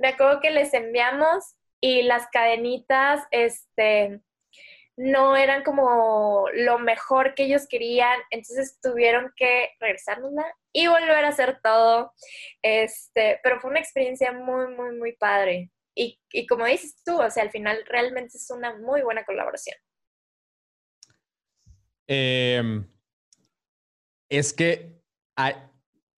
[0.00, 4.20] me acuerdo que les enviamos y las cadenitas, este,
[4.96, 11.28] no eran como lo mejor que ellos querían, entonces tuvieron que regresárnosla y volver a
[11.28, 12.12] hacer todo.
[12.60, 15.70] Este, pero fue una experiencia muy, muy, muy padre.
[15.94, 19.76] Y, y como dices tú, o sea, al final realmente es una muy buena colaboración.
[22.06, 22.86] Em,
[24.28, 25.02] es que
[25.36, 25.54] hay,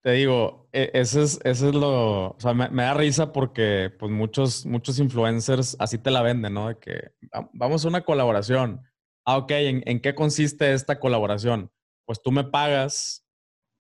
[0.03, 4.13] te digo, e, eso es, eso es lo, o sea, me, da risa porque pues
[4.13, 6.69] muchos, muchos influencers así te la venden, ¿no?
[6.69, 7.13] De que
[7.53, 8.83] vamos a una colaboración.
[9.27, 11.73] Ah, ok, ¿en, qué consiste esta colaboración?
[12.05, 13.27] Pues tú me pagas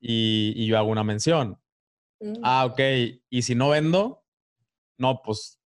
[0.01, 1.61] y, yo hago una mención.
[2.21, 2.41] Mm.
[2.43, 2.81] Ah, ok,
[3.29, 4.25] y si no vendo,
[4.99, 5.61] no, pues,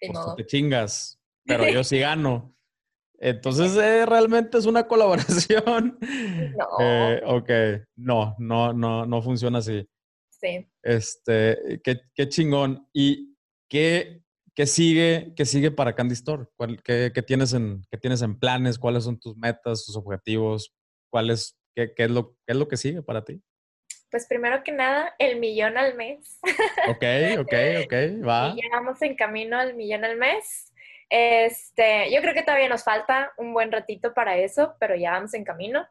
[0.00, 2.55] pues te chingas, pero yo sí gano.
[3.18, 5.98] Entonces, eh, realmente es una colaboración.
[6.00, 6.66] No.
[6.80, 7.50] Eh, ok,
[7.96, 9.88] no, no, no, no funciona así.
[10.28, 10.66] Sí.
[10.82, 12.86] Este, qué, chingón.
[12.92, 13.34] ¿Y
[13.68, 14.22] qué,
[14.54, 16.46] qué, sigue, qué sigue para Candy Store?
[16.84, 18.78] qué, tienes en, ¿Qué tienes en planes?
[18.78, 20.74] ¿Cuáles son tus metas, tus objetivos?
[21.10, 23.42] ¿Cuál es, qué, es lo, qué es lo que sigue para ti?
[24.10, 26.38] Pues primero que nada, el millón al mes.
[26.88, 27.04] Ok,
[27.40, 27.92] ok, ok,
[28.26, 28.54] va.
[28.54, 30.72] Y ya vamos en camino al millón al mes.
[31.08, 35.34] Este, yo creo que todavía nos falta un buen ratito para eso, pero ya vamos
[35.34, 35.86] en camino.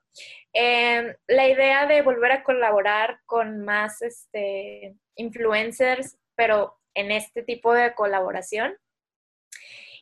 [0.54, 7.74] Em, la idea de volver a colaborar con más este, influencers, pero en este tipo
[7.74, 8.78] de colaboración.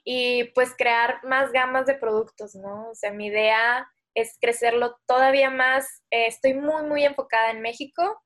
[0.05, 2.89] Y pues crear más gamas de productos, ¿no?
[2.89, 6.03] O sea, mi idea es crecerlo todavía más.
[6.11, 8.21] Eh, estoy muy, muy enfocada en México,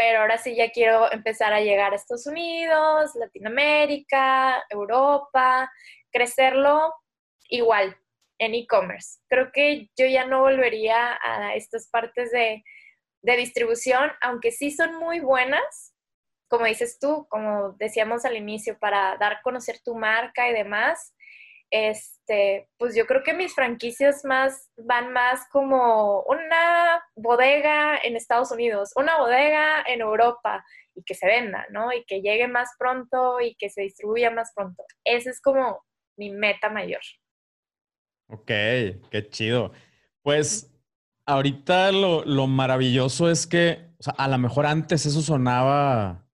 [0.00, 5.70] pero ahora sí ya quiero empezar a llegar a Estados Unidos, Latinoamérica, Europa,
[6.10, 6.94] crecerlo
[7.50, 7.94] igual
[8.38, 9.18] en e-commerce.
[9.28, 12.64] Creo que yo ya no volvería a estas partes de,
[13.20, 15.94] distribución, aunque sí son muy buenas,
[16.48, 21.14] como dices tú, como decíamos al inicio, para dar a conocer tu marca y demás.
[21.70, 28.50] Este, pues yo creo que mis franquicias más van más como una bodega en Estados
[28.50, 30.64] Unidos, una bodega en Europa
[30.94, 31.92] y que se venda, ¿no?
[31.92, 34.84] Y que llegue más pronto y que se distribuya más pronto.
[35.04, 35.84] Esa es como
[36.16, 37.00] mi meta mayor.
[38.26, 38.46] Ok,
[39.10, 39.72] qué chido.
[40.22, 40.72] Pues
[41.26, 46.26] ahorita lo, maravilloso es que, a lo mejor antes eso sonaba,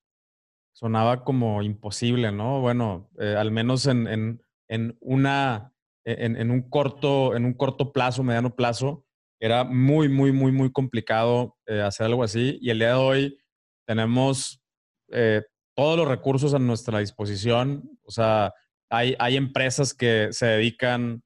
[0.73, 2.61] sonaba como imposible, ¿no?
[2.61, 4.43] Bueno, eh, al menos en,
[5.01, 5.73] una,
[6.05, 9.05] en, un corto, en un corto plazo, mediano plazo,
[9.41, 12.59] era muy, muy, muy, muy complicado eh, hacer algo así.
[12.61, 13.39] Y el día de hoy
[13.87, 14.63] tenemos
[15.13, 15.43] eh,
[15.75, 17.99] todos los recursos a nuestra disposición.
[18.05, 18.53] O sea,
[18.91, 21.23] hay, hay empresas que se dedican,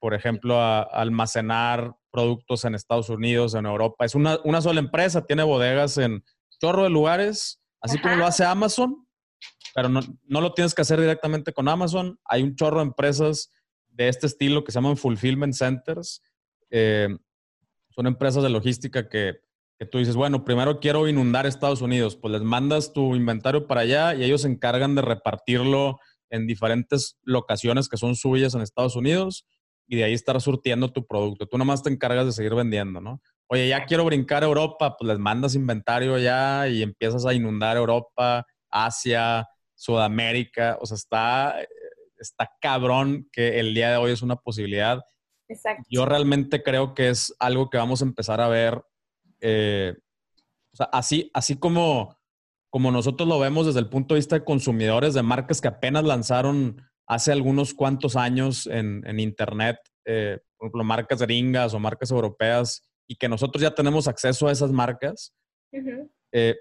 [0.00, 4.04] por ejemplo, a almacenar productos en Estados Unidos, en Europa.
[4.04, 6.22] Es una, una sola empresa, tiene bodegas en
[6.60, 9.06] chorro de lugares, así como lo hace Amazon,
[9.74, 12.18] pero no, no, lo tienes que hacer directamente con Amazon.
[12.24, 13.50] Hay un chorro de empresas
[13.88, 16.22] de este estilo que se llaman Fulfillment Centers.
[16.70, 17.08] Eh,
[17.90, 19.40] son empresas de logística que,
[19.78, 23.82] que, tú dices, bueno, primero quiero inundar Estados Unidos, pues les mandas tu inventario para
[23.82, 25.98] allá y ellos se encargan de repartirlo
[26.30, 29.46] en diferentes locaciones que son suyas en Estados Unidos
[29.86, 31.46] y de ahí estar surtiendo tu producto.
[31.46, 33.20] Tú nomás te encargas de seguir vendiendo, ¿no?
[33.48, 37.76] Oye, ya quiero brincar a Europa, pues les mandas inventario ya y empiezas a inundar
[37.76, 39.46] Europa, Asia,
[39.82, 40.78] Sudamérica.
[40.80, 41.56] O sea, está,
[42.18, 45.00] está cabrón que el día de hoy es una posibilidad.
[45.48, 45.82] Exacto.
[45.90, 48.80] Yo realmente creo que es algo que vamos a empezar a ver.
[49.40, 49.94] Eh,
[50.72, 52.16] o sea, así, así como,
[52.70, 56.04] como nosotros lo vemos desde el punto de vista de consumidores de marcas que apenas
[56.04, 62.88] lanzaron hace algunos cuantos años en, Internet, eh, por ejemplo, marcas gringas o marcas europeas,
[63.08, 65.34] y que nosotros ya tenemos acceso a esas marcas
[66.32, 66.56] eh,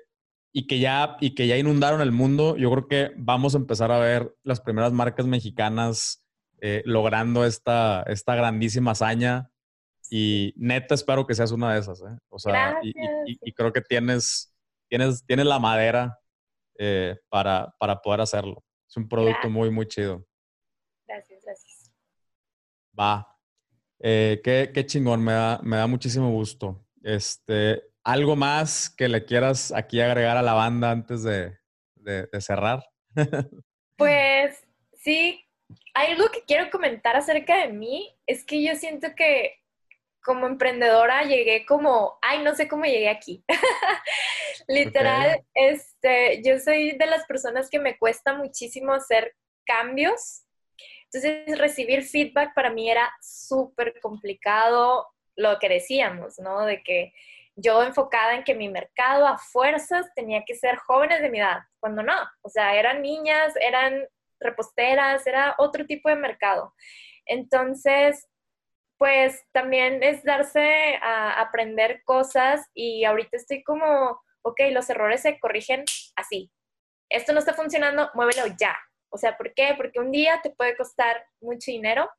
[0.51, 3.91] y, que ya, y que ya inundaron el mundo, yo creo que vamos a empezar
[3.91, 6.25] a ver las primeras marcas mexicanas
[6.59, 9.49] eh, logrando esta, esta grandísima hazaña.
[10.09, 12.03] Y neta, espero que seas una de esas.
[12.29, 14.53] O sea, y, creo que tienes,
[14.89, 16.19] tienes, tienes la madera
[17.29, 18.63] para, para poder hacerlo.
[18.89, 20.25] Es un producto muy, muy chido.
[22.99, 23.27] Va.
[23.99, 26.85] Eh, qué, chingón, me da, me da muchísimo gusto.
[27.03, 31.57] Este, ¿Algo más que le quieras aquí agregar a la banda antes de,
[32.39, 32.83] cerrar?
[33.97, 34.63] pues
[34.95, 35.43] sí,
[35.93, 39.55] algo que quiero comentar acerca de mí es que yo siento que
[40.23, 43.43] como emprendedora llegué como, ay, no sé cómo llegué aquí.
[44.67, 49.35] Literal, este, yo soy de las personas que me cuesta muchísimo hacer
[49.65, 50.43] cambios
[51.13, 56.65] entonces, recibir feedback para mí era súper complicado, lo que decíamos, ¿no?
[56.65, 57.13] De que
[57.55, 61.59] yo enfocada en que mi mercado a fuerzas tenía que ser jóvenes de mi edad,
[61.79, 64.07] cuando no, o sea, eran niñas, eran
[64.39, 66.73] reposteras, era otro tipo de mercado.
[67.25, 68.27] Entonces,
[68.97, 75.39] pues también es darse a aprender cosas y ahorita estoy como, ok, los errores se
[75.39, 75.83] corrigen
[76.15, 76.51] así.
[77.09, 78.77] Esto no está funcionando, muévelo ya.
[79.09, 79.73] O sea, ¿por qué?
[79.75, 82.09] Porque un día te puede costar mucho dinero,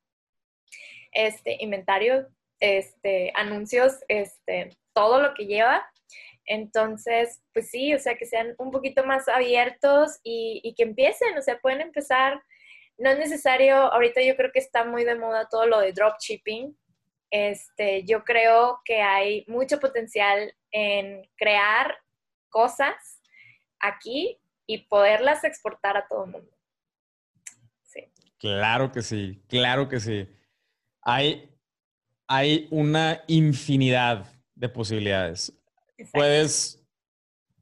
[1.11, 2.27] este, inventario,
[2.59, 5.85] este, anuncios, este, todo lo que lleva.
[6.45, 11.41] Entonces, pues sí, o sea, que sean un poquito más abiertos y, que empiecen, o
[11.41, 12.41] sea, pueden empezar.
[12.97, 16.77] No es necesario, ahorita yo creo que está muy de moda todo lo de dropshipping.
[17.31, 21.97] Este, yo creo que hay mucho potencial en crear
[22.49, 23.21] cosas
[23.79, 26.51] aquí y poderlas exportar a todo el mundo.
[28.43, 30.27] Claro que sí, claro que sí.
[31.01, 31.49] Hay,
[32.27, 35.53] hay una infinidad de posibilidades.
[36.11, 36.83] Puedes,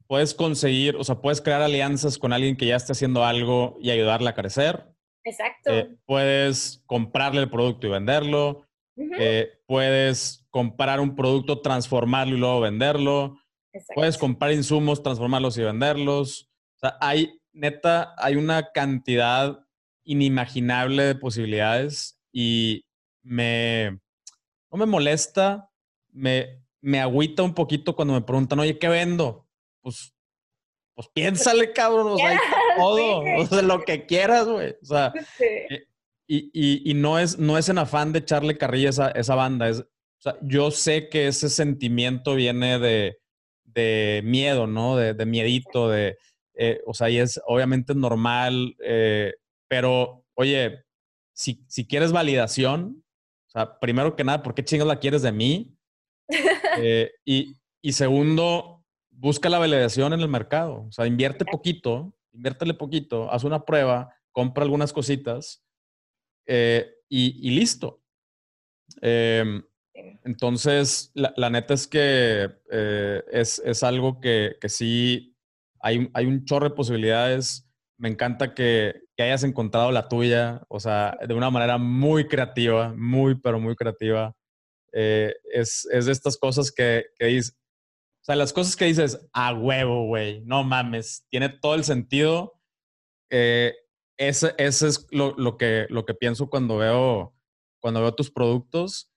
[0.06, 3.90] puedes conseguir, o sea, puedes crear alianzas con alguien que ya esté haciendo algo y
[3.90, 4.86] ayudarle a crecer.
[5.24, 5.70] Exacto.
[5.72, 8.66] Eh, puedes comprarle el producto y venderlo.
[8.96, 13.38] Eh, puedes comprar un producto, transformarlo y luego venderlo.
[13.94, 16.50] Puedes comprar insumos, transformarlos y venderlos.
[16.76, 19.64] O sea, hay, neta, hay una cantidad
[20.04, 22.84] inimaginable de posibilidades y
[23.22, 24.00] me,
[24.70, 25.70] no me molesta,
[26.10, 29.48] me, me agüita un poquito cuando me preguntan, oye, ¿qué vendo?
[29.80, 30.14] Pues,
[30.94, 32.38] pues piénsale, cabrón, o sea,
[32.76, 34.74] todo, o sea, lo que quieras, güey.
[34.82, 35.86] O sea, eh,
[36.26, 39.34] y, y, y, no, es, no es en afán de echarle carrilla a esa, esa
[39.34, 43.18] banda, es, o sea, yo sé que ese sentimiento viene de,
[43.64, 44.96] de miedo, ¿no?
[44.96, 46.16] De, de miedito, de,
[46.54, 49.34] eh, o sea, y es obviamente normal, eh,
[49.68, 50.84] pero, oye,
[51.32, 53.04] si, si quieres validación,
[53.48, 55.76] o sea, primero que nada, ¿por qué chingas la quieres de mí?
[56.78, 60.86] Eh, y, y, segundo, busca la validación en el mercado.
[60.88, 65.62] O sea, invierte poquito, inviértele poquito, haz una prueba, compra algunas cositas
[66.46, 68.02] eh, y, listo.
[69.00, 69.62] Em,
[70.24, 75.36] entonces, la, neta es que eh, es, algo que, sí
[75.80, 77.68] hay, hay, un chorro de posibilidades.
[77.98, 83.36] Me encanta que, hayas encontrado la tuya, o sea, de una manera muy creativa, muy,
[83.36, 84.34] pero muy creativa.
[84.92, 87.56] Eh, es, de estas cosas que, que dices,
[88.22, 92.60] o sea, las cosas que dices, a huevo, güey, no mames, tiene todo el sentido.
[93.30, 93.74] Eh,
[94.16, 97.34] ese, ese, es lo, lo, que, lo que pienso cuando veo,
[97.80, 99.08] cuando veo tus productos.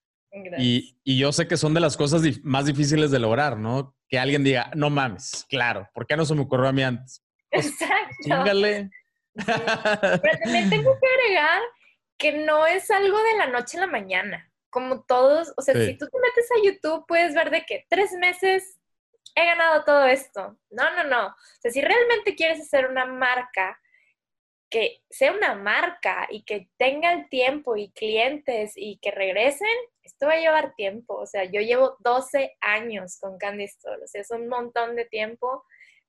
[0.57, 3.95] Y, y, yo sé que son de las cosas más difíciles de lograr, ¿no?
[4.09, 7.23] Que alguien diga, no mames, claro, ¿por qué no se me ocurrió a mí antes?
[7.49, 8.91] Pues, Exacto.
[9.35, 11.61] Pero también tengo que agregar
[12.17, 14.51] que no es algo de la noche a la mañana.
[14.75, 18.11] Como todos, o sea, si tú te metes a YouTube, puedes ver de que tres
[18.11, 18.77] meses
[19.33, 20.59] he ganado todo esto.
[20.69, 21.27] No, no, no.
[21.27, 23.79] O sea, si realmente quieres hacer una marca
[24.69, 29.69] que sea una marca y que tenga el tiempo y clientes y que regresen,
[30.03, 31.15] esto va a llevar tiempo.
[31.15, 35.05] O sea, yo llevo 12 años con Candy Store, o sea, es un montón de
[35.05, 35.63] tiempo,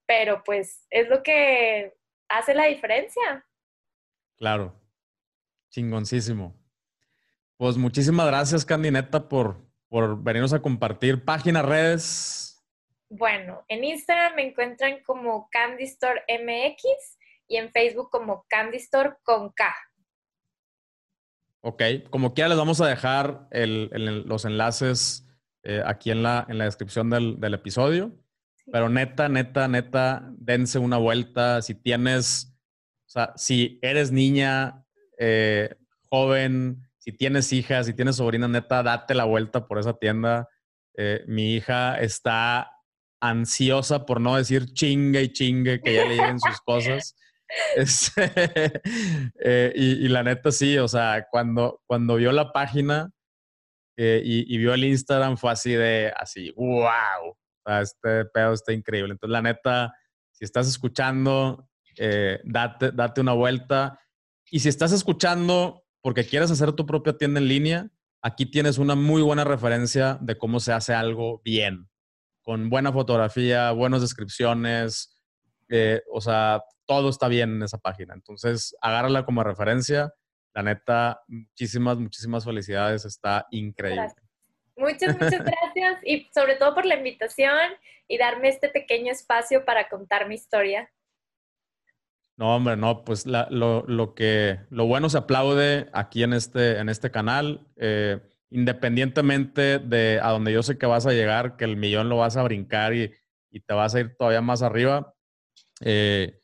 [0.07, 1.95] pero pues es lo que
[2.29, 3.47] hace la diferencia.
[4.37, 4.75] Claro,
[5.71, 6.66] chingoncísimo.
[7.59, 12.63] Pues muchísimas gracias, Candineta, por, por venirnos a compartir páginas, redes.
[13.09, 16.85] Bueno, en Instagram me encuentran como Candy Store MX
[17.49, 19.75] y en Facebook como Candy Store con K.
[21.63, 25.27] Ok, como quiera les vamos a dejar los enlaces
[25.63, 28.13] eh, aquí en la, en la descripción del, episodio.
[28.71, 31.63] Pero neta, neta, neta, dense una vuelta.
[31.63, 32.55] Si tienes,
[33.07, 34.85] o sea, si eres niña,
[35.19, 35.75] eh,
[36.09, 40.49] joven, si tienes hijas, si tienes sobrina, neta, date la vuelta por esa tienda.
[40.97, 42.73] Eh, mi hija está
[43.21, 47.17] ansiosa, por no decir chingue y chingue, que ya le lleguen sus cosas.
[47.77, 48.33] Este,
[49.41, 53.13] eh, y, la neta sí, o sea, cuando, cuando vio la página
[53.97, 57.37] eh, y, vio el Instagram fue así de, así, wow,
[57.81, 59.13] este pedo está increíble.
[59.13, 59.95] Entonces, la neta,
[60.33, 64.01] si estás escuchando, eh, date, date una vuelta.
[64.51, 67.91] Y si estás escuchando porque quieres hacer tu propia tienda en línea,
[68.23, 71.89] aquí tienes una muy buena referencia de cómo se hace algo bien,
[72.43, 75.21] con buena fotografía, buenas descripciones,
[76.13, 78.15] o sea, todo está bien en esa página.
[78.15, 80.15] Entonces, agárrala como referencia.
[80.55, 83.05] La neta, muchísimas, muchísimas felicidades.
[83.05, 84.07] Está increíble.
[84.77, 87.73] Muchas, muchas gracias y sobre todo por la invitación
[88.07, 90.89] y darme este pequeño espacio para contar mi historia.
[92.37, 97.11] No, hombre, no, pues lo, que, lo bueno se aplaude aquí en este, en este
[97.11, 98.20] canal, eh,
[98.51, 102.37] independientemente de a donde yo sé que vas a llegar, que el millón lo vas
[102.37, 103.11] a brincar y,
[103.51, 105.14] y te vas a ir todavía más arriba.
[105.80, 106.43] Eh,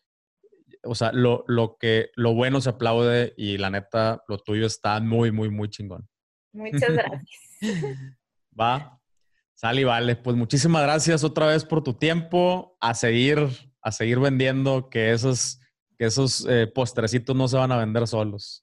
[0.84, 4.98] o sea, lo, lo, que, lo bueno se aplaude y la neta, lo tuyo está
[5.00, 6.08] muy, muy, muy chingón.
[6.52, 7.22] Muchas gracias.
[8.58, 8.98] Va.
[9.54, 10.16] Sal y vale.
[10.16, 12.76] Pues muchísimas gracias otra vez por tu tiempo.
[12.80, 13.38] A seguir,
[13.80, 15.60] a seguir vendiendo, que esos,
[15.98, 18.60] que esos eh, postrecitos no se van a vender solos.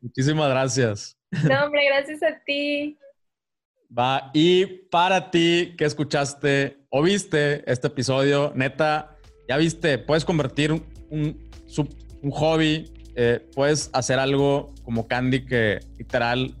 [0.00, 1.16] muchísimas gracias.
[1.30, 2.98] No, hombre, gracias a ti.
[3.96, 9.16] Va, y para ti que escuchaste o viste este episodio, neta,
[9.48, 16.54] ya viste, puedes convertir un, un, hobby, eh, puedes hacer algo como Candy que literal,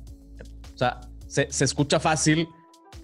[0.74, 2.48] o sea, se, escucha fácil,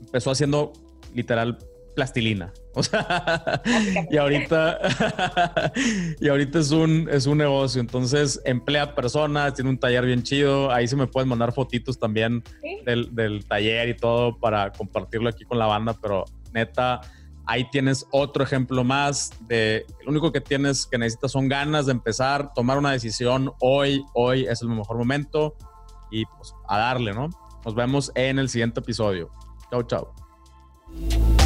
[0.00, 0.72] empezó haciendo
[1.14, 1.56] literal
[1.96, 2.52] plastilina.
[2.74, 3.62] O sea,
[4.10, 4.78] y ahorita,
[6.20, 7.80] y ahorita es un, es un negocio.
[7.80, 10.70] Entonces, emplea personas, tiene un taller bien chido.
[10.70, 12.44] Ahí se me pueden mandar fotitos también
[12.84, 15.96] del, del, taller y todo para compartirlo aquí con la banda.
[16.00, 17.00] Pero neta,
[17.48, 21.92] Ahí tienes otro ejemplo más de lo único que tienes que necesitas son ganas de
[21.92, 25.54] empezar, tomar una decisión hoy, hoy es el mejor momento
[26.10, 27.30] y pues a darle, ¿no?
[27.64, 29.30] Nos vemos en el siguiente episodio.
[29.70, 31.45] Chau, chau.